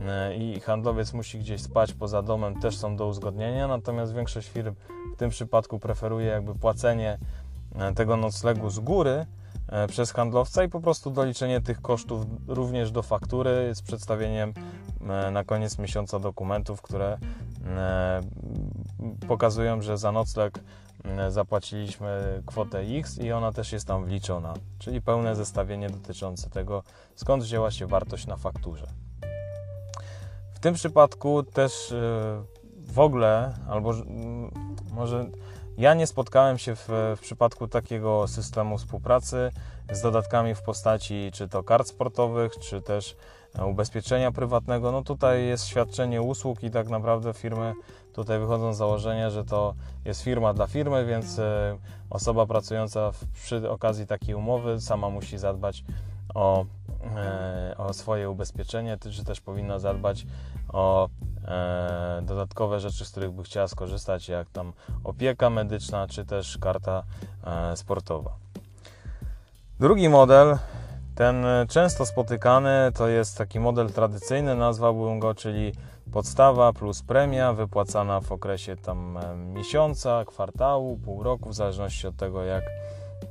e, 0.00 0.36
i 0.36 0.60
handlowiec 0.60 1.12
musi 1.12 1.38
gdzieś 1.38 1.62
spać 1.62 1.92
poza 1.92 2.22
domem, 2.22 2.60
też 2.60 2.76
są 2.76 2.96
do 2.96 3.06
uzgodnienia, 3.06 3.68
natomiast 3.68 4.14
większość 4.14 4.48
firm 4.48 4.74
w 5.14 5.16
tym 5.16 5.30
przypadku 5.30 5.78
preferuje 5.78 6.26
jakby 6.26 6.54
płacenie 6.54 7.18
e, 7.74 7.94
tego 7.94 8.16
noclegu 8.16 8.70
z 8.70 8.78
góry 8.78 9.26
przez 9.88 10.12
handlowca 10.12 10.64
i 10.64 10.68
po 10.68 10.80
prostu 10.80 11.10
doliczenie 11.10 11.60
tych 11.60 11.82
kosztów 11.82 12.26
również 12.46 12.90
do 12.90 13.02
faktury 13.02 13.74
z 13.74 13.82
przedstawieniem 13.82 14.54
na 15.32 15.44
koniec 15.44 15.78
miesiąca 15.78 16.18
dokumentów, 16.18 16.82
które 16.82 17.18
E, 17.66 18.20
pokazują, 19.28 19.82
że 19.82 19.98
za 19.98 20.12
nocleg 20.12 20.58
e, 20.58 20.60
zapłaciliśmy 21.28 22.42
kwotę 22.46 22.80
X 22.80 23.18
i 23.18 23.32
ona 23.32 23.52
też 23.52 23.72
jest 23.72 23.86
tam 23.86 24.04
wliczona, 24.04 24.54
czyli 24.78 25.02
pełne 25.02 25.36
zestawienie 25.36 25.90
dotyczące 25.90 26.50
tego, 26.50 26.82
skąd 27.14 27.42
wzięła 27.42 27.70
się 27.70 27.86
wartość 27.86 28.26
na 28.26 28.36
fakturze. 28.36 28.86
W 30.54 30.60
tym 30.60 30.74
przypadku 30.74 31.42
też 31.42 31.92
e, 31.92 32.42
w 32.76 32.98
ogóle, 32.98 33.54
albo 33.68 33.94
może 34.92 35.26
ja 35.78 35.94
nie 35.94 36.06
spotkałem 36.06 36.58
się 36.58 36.76
w, 36.76 36.88
w, 37.16 37.20
przypadku 37.20 37.68
takiego 37.68 38.28
systemu 38.28 38.78
współpracy 38.78 39.50
z 39.92 40.02
dodatkami 40.02 40.54
w 40.54 40.62
postaci 40.62 41.30
czy 41.32 41.48
to 41.48 41.62
kart 41.62 41.88
sportowych, 41.88 42.58
czy 42.58 42.82
też 42.82 43.16
ubezpieczenia 43.66 44.32
prywatnego. 44.32 44.92
No 44.92 45.02
tutaj 45.02 45.46
jest 45.46 45.66
świadczenie 45.66 46.22
usług 46.22 46.62
i 46.62 46.70
tak 46.70 46.88
naprawdę 46.88 47.34
firmy 47.34 47.74
tutaj 48.12 48.38
wychodzą 48.38 48.74
z 48.74 48.76
założenia, 48.76 49.30
że 49.30 49.44
to 49.44 49.74
jest 50.04 50.22
firma 50.22 50.54
dla 50.54 50.66
firmy, 50.66 51.06
więc 51.06 51.40
osoba 52.10 52.46
pracująca 52.46 53.10
przy 53.34 53.70
okazji 53.70 54.06
takiej 54.06 54.34
umowy 54.34 54.80
sama 54.80 55.10
musi 55.10 55.38
zadbać 55.38 55.84
o 56.34 56.64
e, 57.16 57.74
o 57.78 57.92
swoje 57.92 58.30
ubezpieczenie, 58.30 58.98
czy 59.12 59.24
też 59.24 59.40
powinna 59.40 59.78
zadbać 59.78 60.26
o 60.68 61.08
e, 61.44 62.22
dodatkowe 62.22 62.80
rzeczy, 62.80 63.04
z 63.04 63.10
których 63.10 63.30
by 63.30 63.42
chciała 63.42 63.68
skorzystać, 63.68 64.28
jak 64.28 64.50
tam 64.50 64.72
opieka 65.04 65.50
medyczna, 65.50 66.06
czy 66.06 66.24
też 66.24 66.58
karta 66.58 67.02
e, 67.44 67.76
sportowa. 67.76 68.30
Drugi 69.80 70.08
model, 70.08 70.58
ten 71.18 71.46
często 71.68 72.06
spotykany, 72.06 72.92
to 72.94 73.08
jest 73.08 73.38
taki 73.38 73.60
model 73.60 73.92
tradycyjny, 73.92 74.54
nazwałbym 74.54 75.18
go, 75.18 75.34
czyli 75.34 75.72
podstawa 76.12 76.72
plus 76.72 77.02
premia 77.02 77.52
wypłacana 77.52 78.20
w 78.20 78.32
okresie 78.32 78.76
tam 78.76 79.18
miesiąca, 79.54 80.24
kwartału, 80.26 80.98
pół 80.98 81.22
roku, 81.22 81.48
w 81.48 81.54
zależności 81.54 82.06
od 82.06 82.16
tego, 82.16 82.42
jak, 82.42 82.64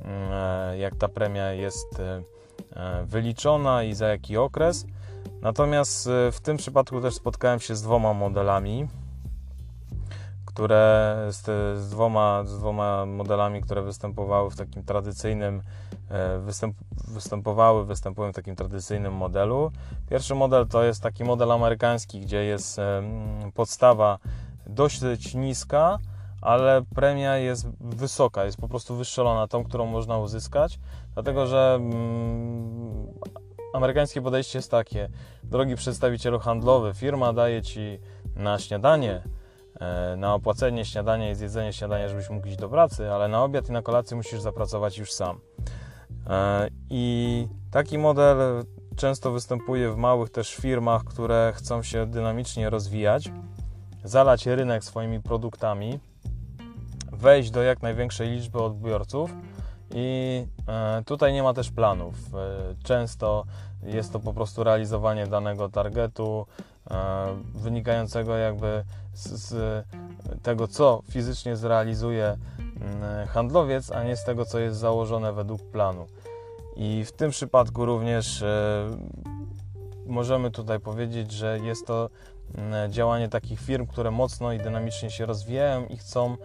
mm, 0.04 0.78
jak 0.78 0.96
ta 0.96 1.08
premia 1.08 1.52
jest 1.52 2.02
wyliczona 3.04 3.82
i 3.82 3.94
za 3.94 4.08
jaki 4.08 4.36
okres. 4.36 4.86
Natomiast 5.42 6.08
w 6.32 6.40
tym 6.42 6.56
przypadku 6.56 7.00
też 7.00 7.14
spotkałem 7.14 7.60
się 7.60 7.76
z 7.76 7.82
dwoma 7.82 8.14
modelami, 8.14 8.88
które 10.46 11.16
z, 11.30 11.44
z, 11.80 11.90
dwoma, 11.90 12.44
z 12.46 12.58
dwoma 12.58 13.06
modelami, 13.06 13.62
które 13.62 13.82
występowały 13.82 14.50
w 14.50 14.56
takim 14.56 14.84
tradycyjnym 14.84 15.58
e, 15.58 15.87
występ, 16.40 16.76
występowały, 17.08 17.84
występują 17.84 18.32
w 18.32 18.34
takim 18.34 18.56
tradycyjnym 18.56 19.14
modelu. 19.14 19.72
Pierwszy 20.10 20.34
model 20.34 20.66
to 20.66 20.84
jest 20.84 21.02
taki 21.02 21.24
model 21.24 21.52
amerykański, 21.52 22.20
gdzie 22.20 22.44
jest 22.44 22.80
podstawa 23.54 24.18
dość 24.66 25.34
niska, 25.34 25.98
ale 26.40 26.82
premia 26.94 27.36
jest 27.36 27.68
wysoka, 27.80 28.44
jest 28.44 28.60
po 28.60 28.68
prostu 28.68 28.96
wystrzelona, 28.96 29.46
tą, 29.46 29.64
którą 29.64 29.86
można 29.86 30.18
uzyskać, 30.18 30.78
dlatego 31.14 31.46
że 31.46 31.80
amerykańskie 33.74 34.22
podejście 34.22 34.58
jest 34.58 34.70
takie: 34.70 35.08
drogi 35.42 35.76
przedstawicielu 35.76 36.38
handlowy, 36.38 36.94
firma 36.94 37.32
daje 37.32 37.62
ci 37.62 37.98
na 38.36 38.58
śniadanie, 38.58 39.22
e, 39.80 40.16
na 40.16 40.34
opłacenie 40.34 40.84
śniadania 40.84 41.30
i 41.30 41.34
zjedzenie 41.34 41.72
śniadania, 41.72 42.08
żebyś 42.08 42.30
mógł 42.30 42.46
iść 42.46 42.56
do 42.56 42.68
pracy, 42.68 43.12
ale 43.12 43.28
na 43.28 43.44
obiad 43.44 43.68
i 43.68 43.72
na 43.72 43.82
kolację 43.82 44.16
musisz 44.16 44.40
zapracować 44.40 44.98
już 44.98 45.12
sam. 45.12 45.40
E, 46.28 46.68
I 46.90 47.48
taki 47.70 47.98
model 47.98 48.64
często 48.96 49.32
występuje 49.32 49.90
w 49.92 49.96
małych 49.96 50.30
też 50.30 50.54
firmach, 50.54 51.04
które 51.04 51.52
chcą 51.56 51.82
się 51.82 52.06
dynamicznie 52.06 52.70
rozwijać, 52.70 53.32
zalać 54.04 54.46
rynek 54.46 54.84
swoimi 54.84 55.22
produktami, 55.22 56.00
wejść 57.12 57.50
do 57.50 57.62
jak 57.62 57.82
największej 57.82 58.30
liczby 58.30 58.62
odbiorców 58.62 59.30
i 59.94 60.46
e, 60.68 61.02
tutaj 61.06 61.32
nie 61.32 61.42
ma 61.42 61.54
też 61.54 61.70
planów. 61.70 62.14
E, 62.34 62.74
często 62.84 63.44
jest 63.82 64.12
to 64.12 64.20
po 64.20 64.32
prostu 64.32 64.64
realizowanie 64.64 65.26
danego 65.26 65.68
targetu, 65.68 66.46
wynikającego 67.54 68.36
jakby 68.36 68.84
z, 69.12 69.28
z 69.28 69.84
tego, 70.42 70.68
co 70.68 71.02
fizycznie 71.10 71.56
zrealizuje 71.56 72.36
mm, 72.58 73.26
handlowiec, 73.26 73.92
a 73.92 74.04
nie 74.04 74.16
z 74.16 74.24
tego, 74.24 74.44
co 74.44 74.58
jest 74.58 74.78
założone 74.78 75.32
według 75.32 75.62
planu. 75.62 76.06
I 76.78 77.04
w 77.04 77.12
tym 77.12 77.30
przypadku 77.30 77.84
również 77.84 78.44
możemy 80.06 80.50
tutaj 80.50 80.80
powiedzieć, 80.80 81.32
że 81.32 81.58
jest 81.58 81.86
to 81.86 82.10
mm, 82.54 82.92
działanie 82.92 83.28
takich 83.28 83.60
firm, 83.60 83.86
które 83.86 84.10
mocno 84.10 84.52
i 84.52 84.58
dynamicznie 84.58 85.10
się 85.10 85.26
rozwijają 85.26 85.86
i 85.86 85.96
chcą 85.96 86.36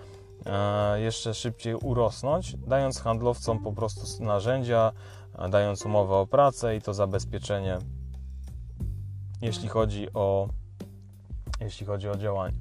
E, 0.45 1.01
jeszcze 1.01 1.33
szybciej 1.33 1.75
urosnąć, 1.75 2.55
dając 2.67 2.99
handlowcom 2.99 3.59
po 3.59 3.73
prostu 3.73 4.23
narzędzia, 4.23 4.91
dając 5.49 5.85
umowę 5.85 6.15
o 6.15 6.27
pracę 6.27 6.75
i 6.75 6.81
to 6.81 6.93
zabezpieczenie, 6.93 7.77
jeśli 9.41 9.67
chodzi 9.67 10.13
o, 10.13 10.47
jeśli 11.59 11.85
chodzi 11.85 12.09
o 12.09 12.17
działanie. 12.17 12.57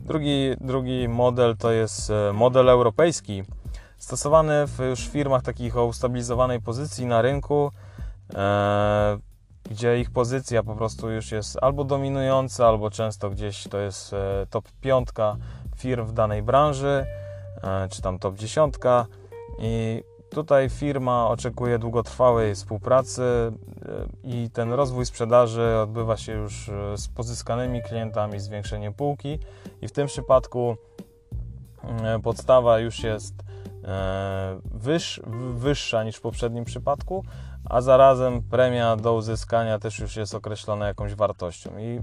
Drugi, 0.00 0.54
drugi 0.60 1.08
model 1.08 1.56
to 1.56 1.72
jest 1.72 2.10
e, 2.10 2.32
model 2.32 2.68
europejski, 2.68 3.42
stosowany 3.98 4.66
w 4.66 4.78
już 4.78 5.08
firmach 5.08 5.42
takich 5.42 5.76
o 5.76 5.86
ustabilizowanej 5.86 6.60
pozycji 6.60 7.06
na 7.06 7.22
rynku, 7.22 7.70
e, 8.34 9.18
gdzie 9.70 10.00
ich 10.00 10.10
pozycja 10.10 10.62
po 10.62 10.74
prostu 10.74 11.10
już 11.10 11.32
jest 11.32 11.58
albo 11.62 11.84
dominująca, 11.84 12.68
albo 12.68 12.90
często 12.90 13.30
gdzieś 13.30 13.68
to 13.68 13.78
jest 13.78 14.12
e, 14.12 14.46
top 14.50 14.68
piątka 14.80 15.36
firm 15.76 16.06
w 16.06 16.12
danej 16.12 16.42
branży, 16.42 17.06
e, 17.62 17.88
czy 17.88 18.02
tam 18.02 18.18
top 18.18 18.34
10. 18.34 18.74
I 19.58 20.02
tutaj 20.30 20.70
firma 20.70 21.28
oczekuje 21.28 21.78
długotrwałej 21.78 22.54
współpracy 22.54 23.22
e, 23.22 23.52
i 24.24 24.50
ten 24.50 24.72
rozwój 24.72 25.06
sprzedaży 25.06 25.76
odbywa 25.82 26.16
się 26.16 26.32
już 26.32 26.68
e, 26.68 26.98
z 26.98 27.08
pozyskanymi 27.08 27.82
klientami, 27.82 28.40
zwiększeniem 28.40 28.94
półki 28.94 29.38
i 29.82 29.88
w 29.88 29.92
tym 29.92 30.06
przypadku 30.06 30.76
podstawa 32.22 32.78
już 32.78 33.02
jest 33.02 33.34
wyż, 34.64 35.20
wyższa 35.54 36.04
niż 36.04 36.16
w 36.16 36.20
poprzednim 36.20 36.64
przypadku, 36.64 37.24
a 37.64 37.80
zarazem 37.80 38.42
premia 38.42 38.96
do 38.96 39.14
uzyskania 39.14 39.78
też 39.78 39.98
już 39.98 40.16
jest 40.16 40.34
określona 40.34 40.86
jakąś 40.86 41.14
wartością. 41.14 41.70
I 41.78 42.00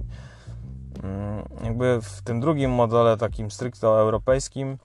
Mm, 1.03 1.43
jakby 1.63 2.01
w 2.01 2.21
tym 2.21 2.39
drugim 2.39 2.71
modele, 2.71 3.17
takim 3.17 3.51
stricte 3.51 3.87
europejskim, 3.87 4.77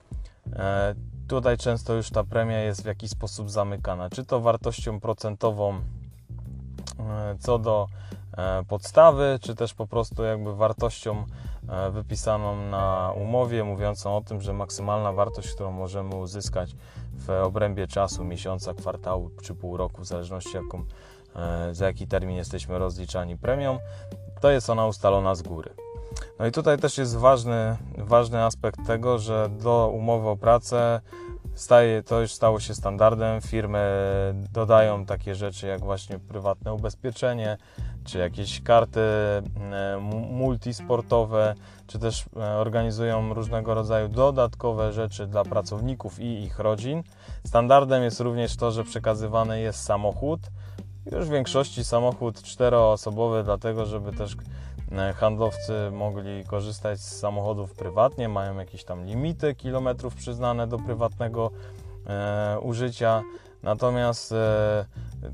e, 0.53 0.95
tutaj 1.27 1.57
często 1.57 1.93
już 1.93 2.09
ta 2.09 2.23
premia 2.23 2.59
jest 2.59 2.83
w 2.83 2.85
jakiś 2.85 3.09
sposób 3.09 3.49
zamykana, 3.49 4.09
czy 4.09 4.25
to 4.25 4.41
wartością 4.41 4.99
procentową 4.99 5.73
e, 6.99 7.35
co 7.39 7.59
do 7.59 7.87
e, 8.37 8.63
podstawy, 8.63 9.39
czy 9.41 9.55
też 9.55 9.73
po 9.73 9.87
prostu 9.87 10.23
jakby 10.23 10.55
wartością 10.55 11.25
wypisaną 11.91 12.55
na 12.55 13.13
umowie, 13.15 13.63
mówiącą 13.63 14.17
o 14.17 14.21
tym, 14.21 14.41
że 14.41 14.53
maksymalna 14.53 15.13
wartość, 15.13 15.53
którą 15.53 15.71
możemy 15.71 16.15
uzyskać 16.15 16.75
w 17.13 17.29
obrębie 17.29 17.87
czasu, 17.87 18.23
miesiąca, 18.23 18.73
kwartału 18.73 19.29
czy 19.43 19.55
pół 19.55 19.77
roku, 19.77 20.01
w 20.01 20.05
zależności 20.05 20.57
jaką, 20.57 20.85
za 21.71 21.85
jaki 21.85 22.07
termin 22.07 22.35
jesteśmy 22.35 22.79
rozliczani 22.79 23.37
premią, 23.37 23.79
to 24.41 24.51
jest 24.51 24.69
ona 24.69 24.85
ustalona 24.85 25.35
z 25.35 25.41
góry. 25.41 25.73
No 26.39 26.47
i 26.47 26.51
tutaj 26.51 26.77
też 26.77 26.97
jest 26.97 27.17
ważny, 27.17 27.77
ważny 27.97 28.43
aspekt 28.43 28.87
tego, 28.87 29.19
że 29.19 29.49
do 29.49 29.91
umowy 29.93 30.29
o 30.29 30.37
pracę 30.37 31.01
staje, 31.55 32.03
to 32.03 32.21
już 32.21 32.31
stało 32.31 32.59
się 32.59 32.75
standardem. 32.75 33.41
Firmy 33.41 33.79
dodają 34.53 35.05
takie 35.05 35.35
rzeczy 35.35 35.67
jak 35.67 35.81
właśnie 35.81 36.19
prywatne 36.19 36.73
ubezpieczenie, 36.73 37.57
czy 38.03 38.17
jakieś 38.17 38.61
karty 38.61 38.99
e, 38.99 39.41
multisportowe, 40.31 41.55
czy 41.87 41.99
też 41.99 42.25
e, 42.35 42.57
organizują 42.57 43.33
różnego 43.33 43.73
rodzaju 43.73 44.07
dodatkowe 44.07 44.93
rzeczy 44.93 45.27
dla 45.27 45.43
pracowników 45.43 46.19
i 46.19 46.43
ich 46.43 46.59
rodzin. 46.59 47.03
Standardem 47.47 48.03
jest 48.03 48.19
również 48.19 48.55
to, 48.55 48.71
że 48.71 48.83
przekazywany 48.83 49.61
jest 49.61 49.83
samochód. 49.83 50.39
Już 51.11 51.25
w 51.25 51.31
większości 51.31 51.83
samochód 51.83 52.41
czteroosobowy, 52.41 53.43
dlatego 53.43 53.85
żeby 53.85 54.11
też 54.11 54.35
handlowcy 55.15 55.73
mogli 55.91 56.45
korzystać 56.45 56.99
z 56.99 57.19
samochodów 57.19 57.73
prywatnie, 57.73 58.29
mają 58.29 58.57
jakieś 58.57 58.83
tam 58.83 59.05
limity 59.05 59.55
kilometrów 59.55 60.15
przyznane 60.15 60.67
do 60.67 60.79
prywatnego 60.79 61.51
e, 62.07 62.59
użycia. 62.61 63.23
Natomiast 63.63 64.31
e, 64.31 64.85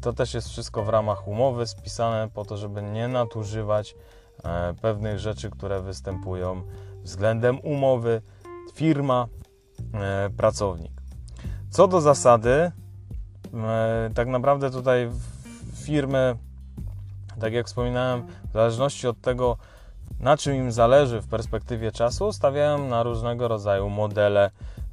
to 0.01 0.13
też 0.13 0.33
jest 0.33 0.49
wszystko 0.49 0.83
w 0.83 0.89
ramach 0.89 1.27
umowy 1.27 1.67
spisane 1.67 2.29
po 2.33 2.45
to, 2.45 2.57
żeby 2.57 2.81
nie 2.81 3.07
nadużywać 3.07 3.95
e, 4.43 4.73
pewnych 4.81 5.19
rzeczy, 5.19 5.49
które 5.49 5.81
występują 5.81 6.61
względem 7.03 7.59
umowy 7.59 8.21
firma, 8.73 9.27
e, 9.93 10.29
pracownik. 10.37 10.91
Co 11.69 11.87
do 11.87 12.01
zasady, 12.01 12.71
e, 13.53 14.09
tak 14.13 14.27
naprawdę 14.27 14.71
tutaj 14.71 15.09
firmy 15.75 16.37
tak 17.39 17.53
jak 17.53 17.65
wspominałem, 17.65 18.27
w 18.49 18.53
zależności 18.53 19.07
od 19.07 19.21
tego, 19.21 19.57
na 20.19 20.37
czym 20.37 20.55
im 20.55 20.71
zależy 20.71 21.21
w 21.21 21.27
perspektywie 21.27 21.91
czasu, 21.91 22.33
stawiają 22.33 22.87
na 22.87 23.03
różnego 23.03 23.47
rodzaju 23.47 23.89
modele 23.89 24.51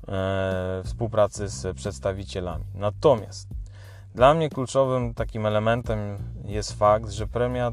e, 0.09 0.83
współpracy 0.85 1.49
z 1.49 1.77
przedstawicielami. 1.77 2.65
Natomiast 2.75 3.49
dla 4.15 4.35
mnie 4.35 4.51
kluczowym 4.51 5.15
takim 5.15 5.47
elementem 5.47 6.19
jest 6.45 6.79
fakt, 6.79 7.11
że 7.11 7.27
premia 7.27 7.73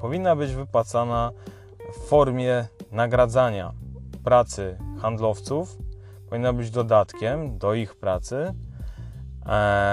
powinna 0.00 0.36
być 0.36 0.52
wypłacana 0.52 1.30
w 1.94 2.08
formie 2.08 2.66
nagradzania 2.92 3.72
pracy 4.24 4.78
handlowców, 5.02 5.78
powinna 6.28 6.52
być 6.52 6.70
dodatkiem 6.70 7.58
do 7.58 7.74
ich 7.74 7.96
pracy, 7.96 8.54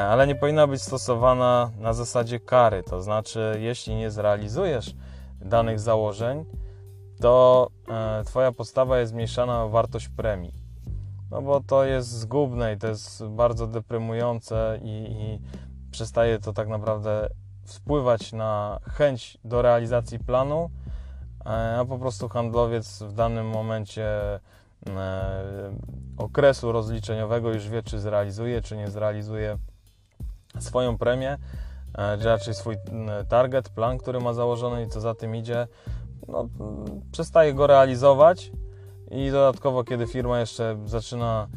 ale 0.09 0.27
nie 0.27 0.35
powinna 0.35 0.67
być 0.67 0.81
stosowana 0.81 1.71
na 1.77 1.93
zasadzie 1.93 2.39
kary. 2.39 2.83
To 2.83 3.01
znaczy, 3.01 3.57
jeśli 3.59 3.95
nie 3.95 4.11
zrealizujesz 4.11 4.95
danych 5.41 5.79
założeń, 5.79 6.45
to 7.21 7.67
e, 7.87 8.23
Twoja 8.23 8.51
podstawa 8.51 8.99
jest 8.99 9.11
zmniejszana 9.11 9.63
o 9.63 9.69
wartość 9.69 10.09
premii. 10.09 10.53
No 11.31 11.41
bo 11.41 11.61
to 11.61 11.83
jest 11.85 12.09
zgubne 12.09 12.73
i 12.73 12.77
to 12.77 12.87
jest 12.87 13.25
bardzo 13.25 13.67
deprymujące 13.67 14.79
i, 14.83 14.89
i 14.89 15.39
przestaje 15.91 16.39
to 16.39 16.53
tak 16.53 16.67
naprawdę 16.67 17.29
wpływać 17.65 18.31
na 18.33 18.79
chęć 18.89 19.37
do 19.45 19.61
realizacji 19.61 20.19
planu, 20.19 20.69
e, 21.45 21.77
a 21.79 21.85
po 21.85 21.99
prostu 21.99 22.29
handlowiec 22.29 23.03
w 23.03 23.13
danym 23.13 23.49
momencie 23.49 24.33
e, 24.33 24.39
okresu 26.17 26.71
rozliczeniowego 26.71 27.53
już 27.53 27.69
wie, 27.69 27.83
czy 27.83 27.99
zrealizuje, 27.99 28.61
czy 28.61 28.77
nie 28.77 28.91
zrealizuje 28.91 29.57
swoją 30.59 30.97
premię, 30.97 31.37
czy 32.19 32.25
raczej 32.25 32.53
swój 32.53 32.75
target, 33.29 33.69
plan, 33.69 33.97
który 33.97 34.19
ma 34.19 34.33
założony 34.33 34.83
i 34.83 34.87
co 34.87 35.01
za 35.01 35.15
tym 35.15 35.35
idzie, 35.35 35.67
no, 36.27 36.49
przestaje 37.11 37.53
go 37.53 37.67
realizować 37.67 38.51
i 39.11 39.31
dodatkowo, 39.31 39.83
kiedy 39.83 40.07
firma 40.07 40.39
jeszcze 40.39 40.77
zaczyna 40.85 41.47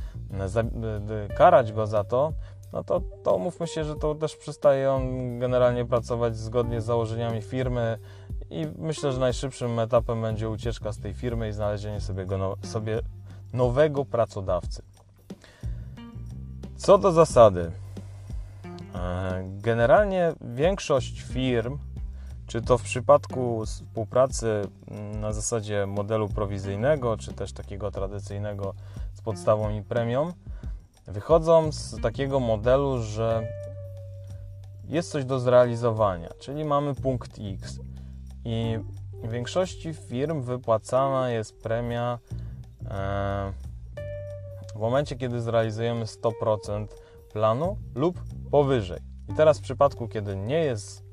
karać 1.37 1.73
go 1.73 1.87
za 1.87 2.05
to, 2.05 2.33
no 2.73 2.85
to, 2.85 3.01
to 3.23 3.39
mówmy 3.39 3.67
się, 3.67 3.85
że 3.85 3.95
to 3.95 4.15
też 4.15 4.37
przestaje 4.37 4.93
on 4.93 5.39
generalnie 5.39 5.85
pracować 5.85 6.37
zgodnie 6.37 6.81
z 6.81 6.85
założeniami 6.85 7.43
firmy 7.43 7.99
i 8.51 8.67
myślę, 8.79 9.13
że 9.13 9.21
najszybszym 9.21 9.79
etapem 9.79 10.23
będzie 10.23 10.51
ucieczka 10.51 10.93
z 10.93 11.01
tej 11.01 11.15
firmy 11.15 11.49
i 11.49 11.53
znalezienie 11.53 12.01
sobie, 12.01 12.27
go 12.27 12.57
sobie 12.63 13.01
nowego 13.57 14.05
pracodawcy. 14.05 14.83
Co 16.77 16.99
do 16.99 17.13
zasady, 17.13 17.71
e, 18.95 19.45
generalnie 19.61 20.33
większość 20.41 21.23
firm, 21.23 21.79
czy 22.47 22.63
to 22.63 22.79
w 22.79 22.83
przypadku 22.83 23.67
współpracy 23.67 24.63
na 25.21 25.33
zasadzie 25.33 25.87
modelu 25.87 26.29
prowizyjnego, 26.29 27.17
czy 27.17 27.33
też 27.33 27.53
takiego 27.53 27.91
tradycyjnego 27.91 28.75
z 29.15 29.21
podstawą 29.21 29.71
i 29.71 29.83
premią, 29.83 30.33
wychodzą 31.07 31.73
z 31.73 32.01
takiego 32.01 32.41
modelu, 32.41 33.03
że 33.03 33.49
jest 34.89 35.11
coś 35.11 35.25
do 35.25 35.41
zrealizowania, 35.41 36.29
czyli 36.39 36.65
mamy 36.65 36.95
punkt 36.95 37.39
X 37.55 37.81
i 38.45 38.79
w 39.25 39.31
większości 39.31 39.95
firm 39.95 40.43
wypłacana 40.43 41.31
jest 41.31 41.63
premia 41.63 42.19
w 44.75 44.79
momencie, 44.79 45.17
kiedy 45.17 45.41
zrealizujemy 45.41 46.05
100% 46.05 46.87
planu 47.33 47.79
lub 47.95 48.23
powyżej. 48.51 49.01
I 49.29 49.35
teraz 49.35 49.59
w 49.59 49.63
przypadku, 49.63 50.09
kiedy 50.09 50.37
nie 50.37 50.59
jest 50.59 51.07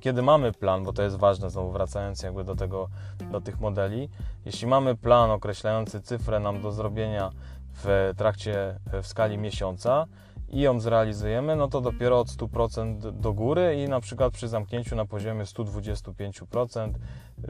kiedy 0.00 0.22
mamy 0.22 0.52
plan, 0.52 0.84
bo 0.84 0.92
to 0.92 1.02
jest 1.02 1.16
ważne, 1.16 1.50
znowu 1.50 1.72
wracając 1.72 2.22
jakby 2.22 2.44
do 2.44 2.56
tego, 2.56 2.88
do 3.30 3.40
tych 3.40 3.60
modeli, 3.60 4.08
jeśli 4.44 4.66
mamy 4.66 4.96
plan 4.96 5.30
określający 5.30 6.00
cyfrę 6.00 6.40
nam 6.40 6.62
do 6.62 6.72
zrobienia 6.72 7.30
w 7.72 8.12
trakcie, 8.16 8.78
w 9.02 9.06
skali 9.06 9.38
miesiąca 9.38 10.06
i 10.48 10.60
ją 10.60 10.80
zrealizujemy, 10.80 11.56
no 11.56 11.68
to 11.68 11.80
dopiero 11.80 12.20
od 12.20 12.28
100% 12.28 13.20
do 13.20 13.32
góry 13.32 13.84
i 13.84 13.88
na 13.88 14.00
przykład 14.00 14.32
przy 14.32 14.48
zamknięciu 14.48 14.96
na 14.96 15.04
poziomie 15.04 15.44
125% 15.44 16.92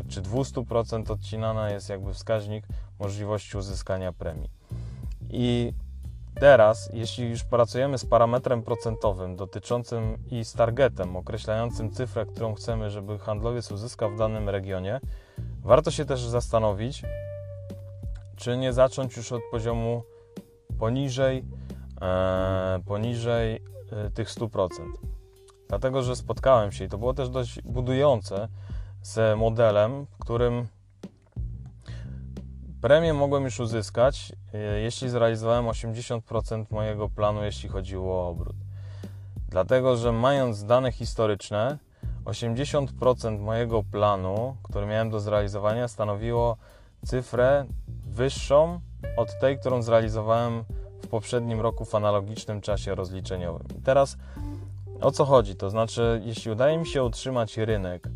czy 0.08 0.22
200% 0.22 1.12
odcinana 1.12 1.70
jest 1.70 1.88
jakby 1.88 2.14
wskaźnik 2.14 2.66
możliwości 2.98 3.56
uzyskania 3.56 4.12
premii. 4.12 4.50
I 5.30 5.72
teraz, 6.40 6.90
jeśli 6.92 7.30
już 7.30 7.44
pracujemy 7.44 7.98
z 7.98 8.04
parametrem 8.04 8.62
procentowym 8.62 9.36
dotyczącym 9.36 10.18
i 10.30 10.44
z 10.44 10.52
targetem 10.52 11.16
określającym 11.16 11.90
cyfrę, 11.90 12.26
którą 12.26 12.54
chcemy, 12.54 12.90
żeby 12.90 13.18
handlowiec 13.18 13.72
uzyskał 13.72 14.10
w 14.10 14.18
danym 14.18 14.48
regionie, 14.48 15.00
warto 15.62 15.90
się 15.90 16.04
też 16.04 16.20
zastanowić, 16.20 17.02
czy 18.36 18.56
nie 18.56 18.72
zacząć 18.72 19.16
już 19.16 19.32
od 19.32 19.42
poziomu 19.50 20.02
poniżej, 20.78 21.44
poniżej 22.86 23.62
e, 23.92 24.10
tych 24.10 24.28
100%. 24.28 24.68
Dlatego, 25.68 26.02
że 26.02 26.16
spotkałem 26.16 26.72
się 26.72 26.84
i 26.84 26.88
to 26.88 26.98
było 26.98 27.14
też 27.14 27.28
dość 27.28 27.62
budujące 27.62 28.48
z 29.02 29.38
modelem, 29.38 30.06
w 30.06 30.18
którym 30.18 30.66
premię 32.80 33.14
mogłem 33.14 33.44
już 33.44 33.60
uzyskać, 33.60 34.32
e, 34.54 34.80
jeśli 34.80 35.08
zrealizowałem 35.08 35.66
80% 35.66 36.64
mojego 36.70 37.08
planu, 37.08 37.44
jeśli 37.44 37.68
chodziło 37.68 38.14
o 38.14 38.28
obrót. 38.28 38.56
Dlatego, 39.48 39.96
że 39.96 40.12
mając 40.12 40.64
dane 40.64 40.92
historyczne, 40.92 41.78
80% 42.24 43.40
mojego 43.40 43.82
planu, 43.82 44.56
który 44.62 44.86
miałem 44.86 45.10
do 45.10 45.20
zrealizowania, 45.20 45.88
stanowiło 45.88 46.56
cyfrę 47.04 47.66
wyższą 48.06 48.80
od 49.16 49.38
tej, 49.40 49.58
którą 49.58 49.82
zrealizowałem 49.82 50.64
w 51.06 51.08
poprzednim 51.08 51.60
roku 51.60 51.84
w 51.84 51.94
analogicznym 51.94 52.60
czasie 52.60 52.94
rozliczeniowym. 52.94 53.66
I 53.78 53.82
teraz 53.82 54.16
o 55.00 55.10
co 55.10 55.24
chodzi? 55.24 55.56
To 55.56 55.70
znaczy, 55.70 56.22
jeśli 56.24 56.50
udaje 56.50 56.78
mi 56.78 56.86
się 56.86 57.04
utrzymać 57.04 57.56
rynek 57.56 58.08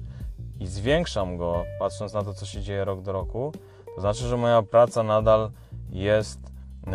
i 0.61 0.67
zwiększam 0.67 1.37
go, 1.37 1.65
patrząc 1.79 2.13
na 2.13 2.23
to, 2.23 2.35
co 2.35 2.47
się 2.47 2.63
dzieje 2.63 2.85
rok 2.85 3.03
do 3.03 3.13
roku, 3.13 3.53
to 3.95 4.01
znaczy, 4.01 4.25
że 4.25 4.37
moja 4.37 4.63
praca 4.63 5.03
nadal 5.03 5.51
jest 5.91 6.41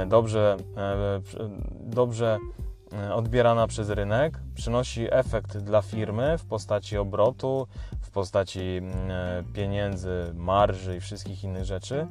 dobrze, 0.08 0.58
e, 0.78 1.22
dobrze 1.80 2.40
e, 2.94 3.14
odbierana 3.14 3.68
przez 3.68 3.90
rynek, 3.90 4.40
przynosi 4.56 5.08
efekt 5.12 5.58
dla 5.58 5.82
firmy 5.82 6.38
w 6.38 6.46
postaci 6.46 6.98
obrotu, 6.98 7.68
w 8.02 8.12
postaci 8.12 8.82
e, 9.10 9.44
pieniędzy, 9.54 10.32
marży 10.34 10.98
i 10.98 11.00
wszystkich 11.00 11.44
innych 11.44 11.66
rzeczy 11.66 12.08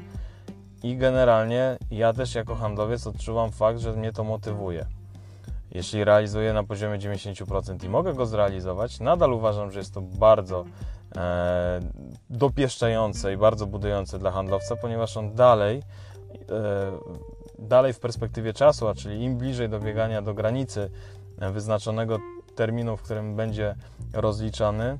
i 0.84 0.96
generalnie 0.96 1.78
ja 1.90 2.12
też 2.12 2.34
jako 2.34 2.54
handlowiec 2.54 3.06
odczuwam 3.06 3.52
fakt, 3.52 3.78
że 3.78 3.92
mnie 3.92 4.12
to 4.12 4.24
motywuje. 4.24 4.86
Jeśli 5.70 6.04
realizuję 6.04 6.52
na 6.52 6.64
poziomie 6.64 6.98
90% 6.98 7.84
i 7.84 7.88
mogę 7.88 8.14
go 8.14 8.26
zrealizować, 8.26 9.00
nadal 9.00 9.32
uważam, 9.32 9.70
że 9.70 9.78
jest 9.78 9.94
to 9.94 10.00
bardzo 10.00 10.64
e, 11.16 11.80
dopieszczające 12.30 13.32
i 13.32 13.36
bardzo 13.36 13.66
budujące 13.66 14.18
dla 14.18 14.30
handlowca, 14.30 14.76
ponieważ 14.76 15.16
on 15.16 15.34
dalej, 15.34 15.82
e, 16.50 16.92
dalej 17.58 17.92
w 17.92 18.00
perspektywie 18.00 18.52
czasu, 18.52 18.88
a 18.88 18.94
czyli 18.94 19.22
im 19.22 19.38
bliżej 19.38 19.68
dobiegania 19.68 20.22
do 20.22 20.34
granicy 20.34 20.90
wyznaczonego 21.52 22.18
terminu, 22.54 22.96
w 22.96 23.02
którym 23.02 23.36
będzie 23.36 23.74
rozliczany, 24.12 24.98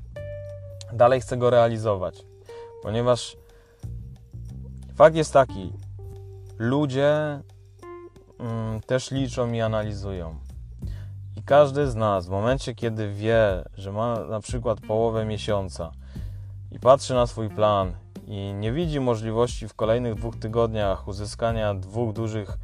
dalej 0.93 1.21
chce 1.21 1.37
go 1.37 1.49
realizować, 1.49 2.25
ponieważ 2.83 3.37
Fakt 4.95 5.15
jest 5.15 5.33
taki, 5.33 5.73
ludzie 6.57 7.39
mm, 8.39 8.81
też 8.81 9.11
liczą 9.11 9.51
i 9.51 9.61
analizują. 9.61 10.35
I 11.37 11.43
każdy 11.43 11.87
z 11.87 11.95
nas 11.95 12.27
w 12.27 12.29
momencie, 12.29 12.75
kiedy 12.75 13.13
wie, 13.13 13.63
że 13.77 13.91
ma 13.91 14.19
na 14.19 14.39
przykład 14.39 14.81
połowę 14.81 15.25
miesiąca 15.25 15.91
i 16.71 16.79
patrzy 16.79 17.13
na 17.13 17.27
swój 17.27 17.49
plan 17.49 17.93
i 18.27 18.53
nie 18.53 18.71
widzi 18.71 18.99
możliwości 18.99 19.67
w 19.67 19.73
kolejnych 19.73 20.15
dwóch 20.15 20.39
tygodniach 20.39 21.07
uzyskania 21.07 21.73
dwóch 21.73 22.13
dużych 22.13 22.57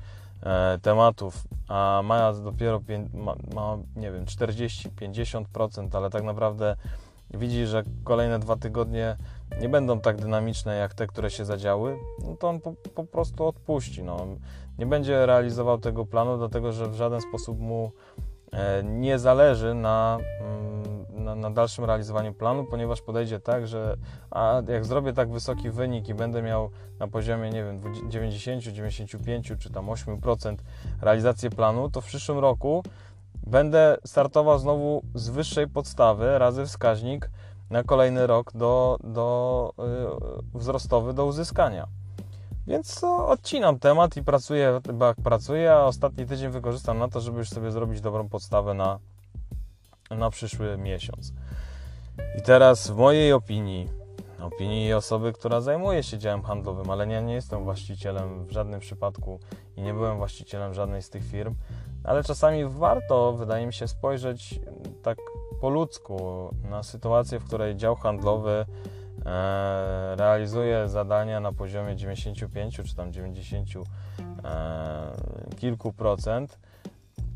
e, 0.43 0.79
tematów, 0.81 1.43
a 1.67 2.01
ma 2.03 2.33
dopiero 2.33 2.81
ma, 3.13 3.35
ma 3.55 3.77
nie 3.95 4.11
wiem 4.11 4.25
40-50%, 4.25 5.97
ale 5.97 6.09
tak 6.09 6.23
naprawdę 6.23 6.75
widzi, 7.33 7.65
że 7.65 7.83
kolejne 8.03 8.39
dwa 8.39 8.55
tygodnie 8.55 9.17
nie 9.61 9.69
będą 9.69 9.99
tak 9.99 10.21
dynamiczne 10.21 10.75
jak 10.75 10.93
te, 10.93 11.07
które 11.07 11.31
się 11.31 11.45
zadziały, 11.45 11.97
no 12.27 12.35
to 12.35 12.49
on 12.49 12.59
po, 12.59 12.73
po 12.95 13.03
prostu 13.03 13.45
odpuści. 13.45 14.03
No. 14.03 14.27
Nie 14.77 14.85
będzie 14.85 15.25
realizował 15.25 15.77
tego 15.77 16.05
planu, 16.05 16.37
dlatego 16.37 16.71
że 16.71 16.89
w 16.89 16.93
żaden 16.93 17.21
sposób 17.21 17.59
mu 17.59 17.91
e, 18.51 18.83
nie 18.83 19.19
zależy 19.19 19.73
na, 19.73 20.17
mm, 20.41 21.23
na, 21.23 21.35
na, 21.35 21.51
dalszym 21.51 21.85
realizowaniu 21.85 22.33
planu, 22.33 22.63
ponieważ 22.63 23.01
podejdzie 23.01 23.39
tak, 23.39 23.67
że 23.67 23.97
a 24.31 24.61
jak 24.67 24.85
zrobię 24.85 25.13
tak 25.13 25.31
wysoki 25.31 25.69
wynik 25.69 26.09
i 26.09 26.13
będę 26.13 26.41
miał 26.41 26.69
na 26.99 27.07
poziomie, 27.07 27.49
nie 27.49 27.63
wiem, 27.63 27.81
90, 28.09 28.63
95 28.63 29.53
czy 29.59 29.69
tam 29.69 29.85
8% 29.85 30.55
realizację 31.01 31.49
planu, 31.49 31.89
to 31.89 32.01
w 32.01 32.05
przyszłym 32.05 32.39
roku 32.39 32.83
będę 33.47 33.97
startował 34.05 34.59
znowu 34.59 35.01
z 35.15 35.29
wyższej 35.29 35.67
podstawy 35.67 36.39
razy 36.39 36.65
wskaźnik 36.65 37.29
na 37.69 37.83
kolejny 37.83 38.27
rok 38.27 38.51
do, 38.53 38.97
do 39.03 39.73
yy, 39.77 40.59
wzrostowy 40.59 41.13
do 41.13 41.25
uzyskania. 41.25 41.87
Więc 42.67 43.01
no, 43.01 43.27
odcinam 43.27 43.79
temat 43.79 44.17
i 44.17 44.23
pracuję, 44.23 44.81
jak 45.01 45.17
pracuję, 45.23 45.73
a 45.73 45.85
ostatni 45.85 46.25
tydzień 46.25 46.49
wykorzystam 46.49 46.97
na 46.97 47.07
to, 47.07 47.21
żeby 47.21 47.37
już 47.37 47.49
sobie 47.49 47.71
zrobić 47.71 48.01
dobrą 48.01 48.29
podstawę 48.29 48.73
na, 48.73 48.99
na 50.09 50.29
przyszły 50.29 50.77
miesiąc. 50.77 51.33
I 52.39 52.41
teraz 52.41 52.87
w 52.87 52.95
mojej 52.95 53.33
opinii, 53.33 53.89
opinii 54.41 54.93
osoby, 54.93 55.33
która 55.33 55.61
zajmuje 55.61 56.03
się 56.03 56.17
działem 56.17 56.41
handlowym, 56.43 56.89
ale 56.89 57.07
nie, 57.07 57.21
nie 57.21 57.33
jestem 57.33 57.63
właścicielem 57.63 58.45
w 58.45 58.51
żadnym 58.51 58.79
przypadku 58.79 59.39
i 59.77 59.81
nie 59.81 59.93
byłem 59.93 60.17
właścicielem 60.17 60.73
żadnej 60.73 61.01
z 61.01 61.09
tych 61.09 61.23
firm, 61.23 61.55
ale 62.03 62.23
czasami 62.23 62.65
warto, 62.65 63.33
wydaje 63.33 63.67
mi 63.67 63.73
się, 63.73 63.87
spojrzeć 63.87 64.59
tak 65.03 65.17
po 65.61 65.69
ludzku 65.69 66.49
na 66.69 66.83
sytuację, 66.83 67.39
w 67.39 67.45
której 67.45 67.75
dział 67.75 67.95
handlowy 67.95 68.65
e, 69.25 70.15
realizuje 70.15 70.89
zadania 70.89 71.39
na 71.39 71.51
poziomie 71.51 71.95
95 71.95 72.75
czy 72.75 72.95
tam 72.95 73.13
90 73.13 73.67
e, 74.43 75.11
kilku 75.59 75.93
procent. 75.93 76.59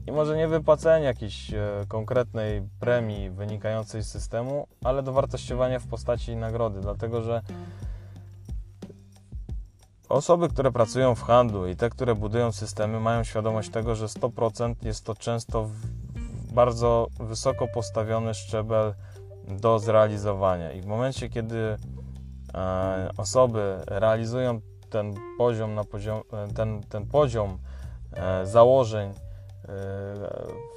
I 0.08 0.12
może 0.12 0.38
nie 0.38 0.48
wypłacenie 0.48 1.06
jakiejś 1.06 1.54
e, 1.54 1.86
konkretnej 1.88 2.62
premii 2.80 3.30
wynikającej 3.30 4.04
z 4.04 4.08
systemu, 4.08 4.68
ale 4.84 5.04
dowartościowania 5.04 5.80
w 5.80 5.88
postaci 5.88 6.36
nagrody, 6.36 6.82
dlatego 6.82 7.22
że 7.22 7.42
osoby, 10.10 10.50
które 10.50 10.72
pracują 10.72 11.16
w 11.16 11.22
handlu 11.22 11.68
i 11.68 11.76
te, 11.76 11.90
które 11.90 12.16
budują 12.16 12.52
systemy, 12.52 13.00
mają 13.00 13.24
świadomość 13.24 13.70
tego, 13.70 13.96
że 13.96 14.06
100% 14.06 14.76
jest 14.82 15.06
to 15.06 15.16
często 15.16 15.70
bardzo 16.54 17.08
wysoko 17.20 17.68
postawiony 17.68 18.34
szczebel 18.34 18.94
do 19.48 19.80
zrealizowania. 19.80 20.72
I 20.72 20.82
w 20.82 20.86
momencie, 20.86 21.30
kiedy 21.30 21.78
e, 22.54 23.10
osoby 23.18 23.78
realizują 23.88 24.62
ten 24.90 25.14
poziom, 25.38 25.76
na 25.76 25.84
poziom 25.84 26.22
ten, 26.56 26.84
ten 26.84 27.06
poziom 27.06 27.58
e, 28.14 28.46
założeń 28.46 29.14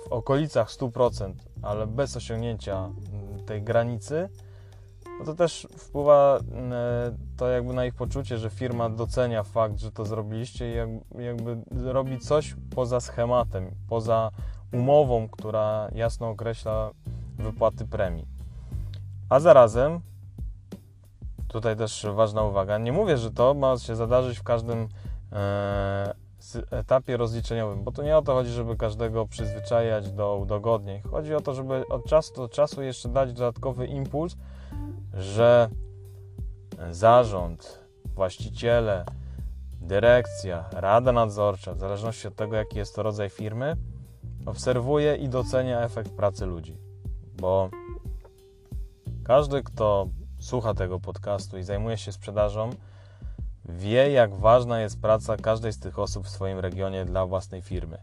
w 0.09 0.13
okolicach 0.13 0.71
100%, 0.71 1.33
ale 1.63 1.87
bez 1.87 2.17
osiągnięcia 2.17 2.89
tej 3.47 3.63
granicy, 3.63 4.29
no 5.19 5.25
to 5.25 5.35
też 5.35 5.69
wpływa 5.79 6.39
to 7.37 7.49
jakby 7.49 7.75
na 7.75 7.87
ich 7.87 7.95
poczucie, 7.95 8.39
że 8.39 8.51
firma 8.51 8.91
docenia 8.91 9.43
fakt, 9.43 9.79
że 9.79 9.93
to 9.93 10.05
zrobiliście 10.05 10.89
i 11.19 11.25
jakby 11.25 11.57
robi 11.93 12.19
coś 12.19 12.57
poza 12.75 13.01
schematem, 13.01 13.71
poza 13.89 14.31
umową, 14.73 15.29
która 15.29 15.89
jasno 15.95 16.29
określa 16.29 16.91
wypłaty 17.39 17.87
premii. 17.87 18.27
A 19.29 19.41
zarazem, 19.41 20.01
tutaj 21.49 21.77
też 21.77 22.07
ważna 22.15 22.43
uwaga, 22.43 22.79
nie 22.79 22.93
mówię, 22.93 23.17
że 23.17 23.31
to 23.31 23.55
ma 23.55 23.79
się 23.79 23.97
zadarzyć 23.97 24.39
w 24.39 24.43
każdym 24.43 24.89
e, 25.33 26.15
etapie 26.71 27.17
rozliczeniowym, 27.17 27.85
bo 27.85 27.93
to 27.93 28.03
nie 28.03 28.17
o 28.17 28.23
to 28.23 28.35
chodzi, 28.35 28.51
żeby 28.51 28.77
każdego 28.77 29.27
przyzwyczajać 29.27 30.13
do 30.13 30.37
udogodnień. 30.37 31.03
Chodzi 31.11 31.35
o 31.35 31.41
to, 31.41 31.55
żeby 31.55 31.89
od 31.89 32.05
czasu 32.05 32.35
do 32.35 32.49
czasu 32.49 32.83
jeszcze 32.83 33.09
dać 33.09 33.33
dodatkowy 33.33 33.87
impuls, 33.87 34.37
że 35.19 35.69
zarząd, 36.91 37.85
właściciele, 38.15 39.05
dyrekcja, 39.81 40.65
rada 40.73 41.13
nadzorcza, 41.13 41.75
w 41.75 41.79
zależności 41.79 42.29
od 42.29 42.37
tego, 42.37 42.57
jaki 42.57 42.79
jest 42.79 42.95
to 42.95 43.03
rodzaj 43.03 43.31
firmy, 43.31 43.77
obserwuje 44.47 45.17
i 45.17 45.29
docenia 45.29 45.81
efekt 45.81 46.11
pracy 46.11 46.47
ludzi. 46.47 46.79
Bo 47.41 47.71
każdy, 49.25 49.63
kto 49.63 50.09
słucha 50.39 50.75
tego 50.75 51.01
podcastu 51.01 51.59
i 51.59 51.63
zajmuje 51.63 51.97
się 51.99 52.13
sprzedażą, 52.13 52.71
wie, 53.65 54.11
jak 54.11 54.35
ważna 54.35 54.81
jest 54.81 55.01
praca 55.01 55.37
każdej 55.37 55.73
z 55.73 55.81
tych 55.81 55.99
osób 55.99 56.27
w 56.27 56.29
swoim 56.29 56.59
regionie 56.59 57.05
dla 57.05 57.27
własnej 57.27 57.63
firmy. 57.63 57.99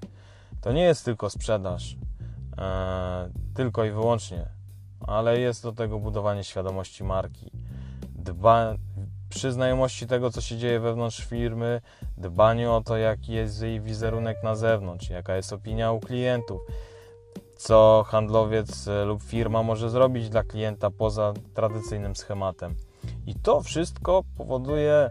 To 0.61 0.71
nie 0.71 0.83
jest 0.83 1.05
tylko 1.05 1.29
sprzedaż, 1.29 1.97
e, 2.57 3.29
tylko 3.53 3.85
i 3.85 3.91
wyłącznie, 3.91 4.45
ale 5.07 5.39
jest 5.39 5.63
do 5.63 5.71
tego 5.71 5.99
budowanie 5.99 6.43
świadomości 6.43 7.03
marki, 7.03 7.51
dba, 8.15 8.75
przy 9.29 9.51
znajomości 9.51 10.07
tego, 10.07 10.31
co 10.31 10.41
się 10.41 10.57
dzieje 10.57 10.79
wewnątrz 10.79 11.25
firmy, 11.25 11.81
dbanie 12.17 12.71
o 12.71 12.81
to, 12.81 12.97
jaki 12.97 13.33
jest 13.33 13.61
jej 13.61 13.81
wizerunek 13.81 14.43
na 14.43 14.55
zewnątrz, 14.55 15.09
jaka 15.09 15.35
jest 15.35 15.53
opinia 15.53 15.91
u 15.91 15.99
klientów, 15.99 16.61
co 17.57 18.05
handlowiec 18.07 18.87
e, 18.87 19.05
lub 19.05 19.23
firma 19.23 19.63
może 19.63 19.89
zrobić 19.89 20.29
dla 20.29 20.43
klienta 20.43 20.89
poza 20.91 21.33
tradycyjnym 21.53 22.15
schematem. 22.15 22.75
I 23.27 23.35
to 23.35 23.61
wszystko 23.61 24.23
powoduje 24.37 25.09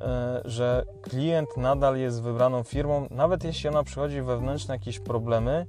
E, 0.00 0.40
że 0.44 0.84
klient 1.02 1.56
nadal 1.56 1.96
jest 1.98 2.22
wybraną 2.22 2.62
firmą, 2.62 3.06
nawet 3.10 3.44
jeśli 3.44 3.68
ona 3.68 3.84
przychodzi 3.84 4.22
wewnętrzne 4.22 4.74
jakieś 4.74 4.98
problemy, 4.98 5.66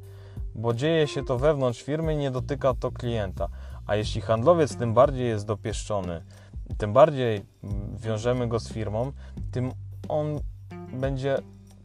bo 0.55 0.73
dzieje 0.73 1.07
się 1.07 1.23
to 1.23 1.37
wewnątrz 1.37 1.81
firmy 1.81 2.13
i 2.13 2.17
nie 2.17 2.31
dotyka 2.31 2.73
to 2.73 2.91
klienta. 2.91 3.47
A 3.87 3.95
jeśli 3.95 4.21
handlowiec 4.21 4.75
tym 4.75 4.93
bardziej 4.93 5.27
jest 5.27 5.45
dopieszczony, 5.45 6.23
tym 6.77 6.93
bardziej 6.93 7.45
wiążemy 7.97 8.47
go 8.47 8.59
z 8.59 8.73
firmą, 8.73 9.11
tym 9.51 9.71
on 10.09 10.39
będzie 10.93 11.37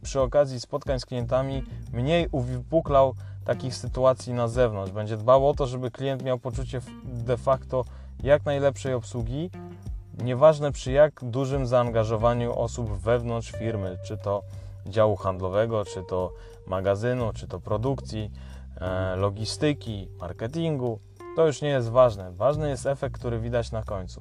przy 0.03 0.21
okazji 0.21 0.59
spotkań 0.59 0.99
z 0.99 1.05
klientami 1.05 1.63
mniej 1.93 2.27
uwypuklał 2.31 3.15
takich 3.45 3.75
sytuacji 3.75 4.33
na 4.33 4.47
zewnątrz. 4.47 4.91
Będzie 4.91 5.17
dbał 5.17 5.49
o 5.49 5.53
to, 5.53 5.67
żeby 5.67 5.91
klient 5.91 6.23
miał 6.23 6.39
poczucie 6.39 6.81
de 7.03 7.37
facto 7.37 7.85
jak 8.23 8.45
najlepszej 8.45 8.93
obsługi, 8.93 9.49
Nieważne 10.23 10.71
przy 10.71 10.91
jak 10.91 11.23
dużym 11.23 11.67
zaangażowaniu 11.67 12.59
osób 12.59 12.89
wewnątrz 12.89 13.51
firmy, 13.51 13.97
czy 14.05 14.17
to 14.17 14.43
działu 14.85 15.15
handlowego, 15.15 15.85
czy 15.85 16.03
to 16.03 16.31
magazynu, 16.67 17.33
czy 17.33 17.47
to 17.47 17.59
produkcji, 17.59 18.31
logistyki, 19.15 20.09
marketingu, 20.19 20.99
to 21.35 21.47
już 21.47 21.61
nie 21.61 21.69
jest 21.69 21.89
ważne. 21.89 22.31
Ważny 22.31 22.69
jest 22.69 22.85
efekt, 22.85 23.19
który 23.19 23.39
widać 23.39 23.71
na 23.71 23.83
końcu. 23.83 24.19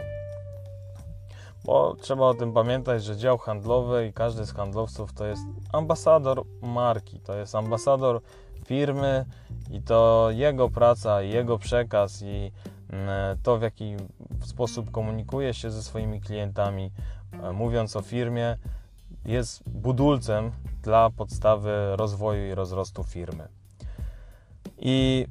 Bo 1.65 1.97
trzeba 2.01 2.27
o 2.27 2.35
tym 2.35 2.53
pamiętać, 2.53 3.05
że 3.05 3.17
dział 3.17 3.39
handlowy 3.39 4.07
i 4.07 4.13
każdy 4.13 4.47
z 4.47 4.53
handlowców 4.53 5.13
to 5.13 5.27
jest 5.27 5.43
ambasador 5.73 6.43
marki, 6.63 7.21
to 7.21 7.35
jest 7.35 7.55
ambasador 7.55 8.21
firmy 8.65 9.25
i 9.71 9.83
to 9.83 10.29
jego 10.31 10.69
praca, 10.69 11.23
jego 11.23 11.59
przekaz 11.59 12.23
i 12.23 12.53
E, 12.93 13.37
to 13.43 13.59
w 13.59 13.63
jaki 13.63 13.97
sposób 14.45 14.91
komunikuje 14.91 15.55
się 15.55 15.71
ze 15.71 15.83
swoimi 15.83 16.21
klientami, 16.21 16.93
e, 17.43 17.53
mówiąc 17.53 17.97
o 17.97 18.03
firmie, 18.03 18.57
jest 19.25 19.69
budulcem 19.69 20.53
dla 20.83 21.11
podstawy 21.11 21.97
rozwoju 21.97 22.47
i 22.47 22.55
rozrostu 22.55 23.05
firmy. 23.05 23.49
I 24.79 25.27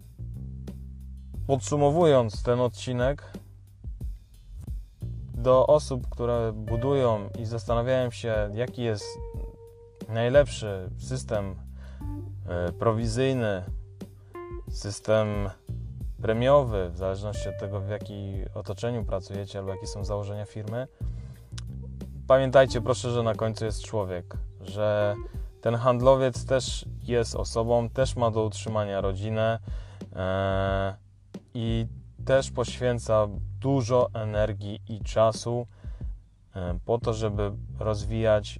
podsumowując 1.47 2.43
ten 2.43 2.59
odcinek, 2.59 3.31
do 5.37 5.67
osób, 5.67 6.09
które 6.09 6.53
budują 6.55 7.29
i 7.39 7.45
zastanawiają 7.45 8.11
się, 8.11 8.49
jaki 8.53 8.81
jest 8.81 9.05
najlepszy 10.09 10.89
system 10.97 11.55
e, 12.49 12.71
prowizyjny, 12.71 13.63
system 14.69 15.49
premiowy, 16.21 16.89
w 16.89 16.97
zależności 16.97 17.49
od 17.49 17.59
tego, 17.59 17.79
w 17.79 17.89
jakim 17.89 18.45
otoczeniu 18.53 19.05
pracujecie 19.05 19.59
albo 19.59 19.71
jakie 19.71 19.87
są 19.87 20.05
założenia 20.05 20.45
firmy, 20.45 20.87
pamiętajcie 22.27 22.81
proszę, 22.81 23.11
że 23.11 23.23
na 23.23 23.35
końcu 23.35 23.65
jest 23.65 23.81
człowiek, 23.81 24.37
że 24.61 25.15
ten 25.61 25.75
handlowiec 25.75 26.45
też 26.45 26.85
jest 27.03 27.35
osobą, 27.35 27.89
też 27.89 28.15
ma 28.15 28.31
do 28.31 28.43
utrzymania 28.43 29.01
rodzinę 29.01 29.59
e, 30.15 30.95
i 31.53 31.87
też 32.25 32.51
poświęca 32.51 33.27
dużo 33.59 34.09
energii 34.13 34.81
i 34.89 35.01
czasu 35.01 35.67
e, 36.55 36.79
po 36.85 36.97
to, 36.97 37.13
żeby 37.13 37.51
rozwijać 37.79 38.59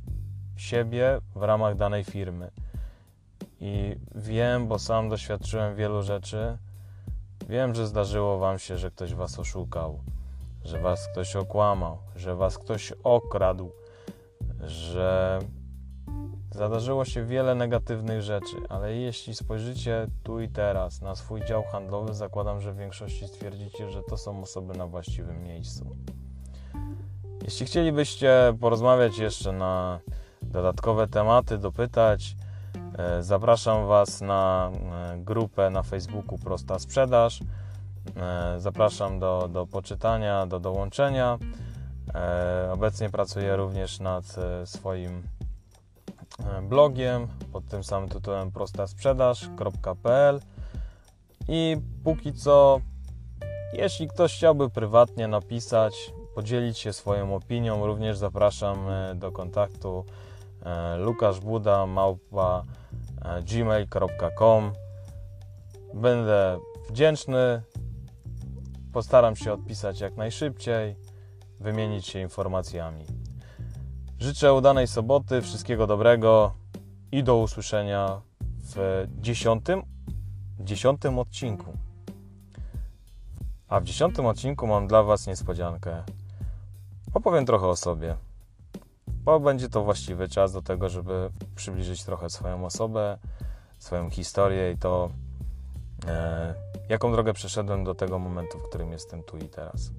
siebie 0.56 1.20
w 1.36 1.44
ramach 1.44 1.76
danej 1.76 2.04
firmy. 2.04 2.52
I 3.62 3.96
wiem, 4.16 4.68
bo 4.68 4.80
sam 4.80 5.10
doświadczyłem 5.10 5.76
wielu 5.76 6.04
rzeczy, 6.04 6.58
Wiem, 7.50 7.76
że 7.76 7.88
zdarzyło 7.88 8.38
Wam 8.38 8.60
się, 8.60 8.78
że 8.78 8.92
ktoś 8.92 9.14
Was 9.14 9.40
oszukał, 9.40 10.00
że 10.64 10.80
Was 10.80 11.08
ktoś 11.08 11.36
okłamał, 11.36 11.98
że 12.16 12.36
Was 12.36 12.58
ktoś 12.58 12.94
okradł, 13.04 13.72
że 14.62 15.40
zadarzyło 16.58 17.06
się 17.06 17.26
wiele 17.26 17.56
negatywnych 17.56 18.22
rzeczy, 18.22 18.56
ale 18.70 18.96
jeśli 18.96 19.36
spojrzycie 19.36 20.08
tu 20.24 20.40
i 20.40 20.50
teraz 20.50 21.02
na 21.02 21.16
swój 21.16 21.46
dział 21.46 21.64
handlowy, 21.64 22.14
zakładam, 22.14 22.62
że 22.62 22.74
w 22.74 22.78
większości 22.78 23.28
stwierdzicie, 23.28 23.90
że 23.90 24.04
to 24.04 24.18
są 24.18 24.42
osoby 24.42 24.78
na 24.78 24.88
właściwym 24.88 25.44
miejscu. 25.44 25.96
Jeśli 27.44 27.66
chcielibyście 27.66 28.54
porozmawiać 28.60 29.18
jeszcze 29.18 29.52
na 29.52 30.00
dodatkowe 30.42 31.08
tematy, 31.08 31.58
dopytać, 31.58 32.36
E, 32.98 33.24
zapraszam 33.24 33.88
Was 33.88 34.22
na 34.22 34.72
e, 34.72 35.18
grupę 35.18 35.70
na 35.70 35.84
Facebooku 35.84 36.38
Prosta 36.38 36.80
Sprzedaż. 36.80 37.40
E, 38.16 38.60
zapraszam 38.60 39.20
do, 39.20 39.50
do 39.54 39.66
poczytania, 39.66 40.46
do 40.46 40.60
dołączenia. 40.60 41.38
Obecnie 42.74 43.10
pracuję 43.10 43.56
również 43.56 44.00
nad 44.00 44.36
swoim 44.66 45.24
blogiem 46.64 47.28
pod 47.52 47.66
tym 47.66 47.84
samym 47.84 48.10
tytułem 48.10 48.52
prostasprzedaż.pl 48.52 50.40
i 51.48 51.78
póki 52.04 52.34
co, 52.34 52.80
jeśli 53.74 54.08
ktoś 54.08 54.36
chciałby 54.38 54.70
prywatnie 54.70 55.28
napisać, 55.28 56.14
podzielić 56.36 56.78
się 56.78 56.94
swoją 56.94 57.36
opinią, 57.36 57.86
również 57.86 58.18
zapraszam 58.18 58.78
do 59.16 59.32
kontaktu 59.32 60.06
Lukasz 60.98 61.40
Buda, 61.40 61.86
małpa 61.86 62.64
gmail.com. 63.44 64.74
Będę 65.94 66.60
wdzięczny. 66.90 67.62
Postaram 68.94 69.36
się 69.36 69.54
odpisać 69.54 70.00
jak 70.00 70.18
najszybciej, 70.18 70.96
wymienić 71.60 72.08
się 72.08 72.20
informacjami. 72.20 73.17
Życzę 74.20 74.54
udanej 74.54 74.88
soboty, 74.88 75.42
wszystkiego 75.42 75.88
dobrego 75.88 76.54
i 77.12 77.24
do 77.24 77.38
usłyszenia 77.38 78.22
w 78.42 79.08
dziesiątym, 79.22 79.84
dziesiątym 80.60 81.20
odcinku. 81.20 81.74
A 83.68 83.80
w 83.80 83.84
dziesiątym 83.84 84.26
odcinku 84.26 84.68
mam 84.68 84.88
dla 84.88 85.04
Was 85.04 85.28
niespodziankę. 85.28 86.04
Opowiem 87.14 87.46
trochę 87.46 87.68
o 87.68 87.76
sobie, 87.76 88.16
bo 89.08 89.40
będzie 89.40 89.70
to 89.70 89.84
właściwy 89.84 90.30
czas 90.30 90.54
do 90.54 90.62
tego, 90.62 90.90
żeby 90.90 91.30
przybliżyć 91.56 92.04
trochę 92.04 92.30
swoją 92.30 92.66
osobę, 92.66 93.18
swoją 93.80 94.10
historię 94.10 94.72
i 94.72 94.78
to, 94.78 95.10
e, 96.08 96.54
jaką 96.90 97.12
drogę 97.12 97.34
przeszedłem 97.34 97.84
do 97.84 97.96
tego 97.96 98.20
momentu, 98.20 98.60
w 98.60 98.70
którym 98.70 98.92
jestem 98.92 99.24
tu 99.24 99.38
i 99.38 99.50
teraz. 99.50 99.92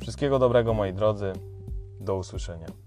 Wszystkiego 0.00 0.38
dobrego, 0.38 0.74
moi 0.74 0.92
drodzy. 0.92 1.32
Do 2.00 2.16
usłyszenia. 2.16 2.83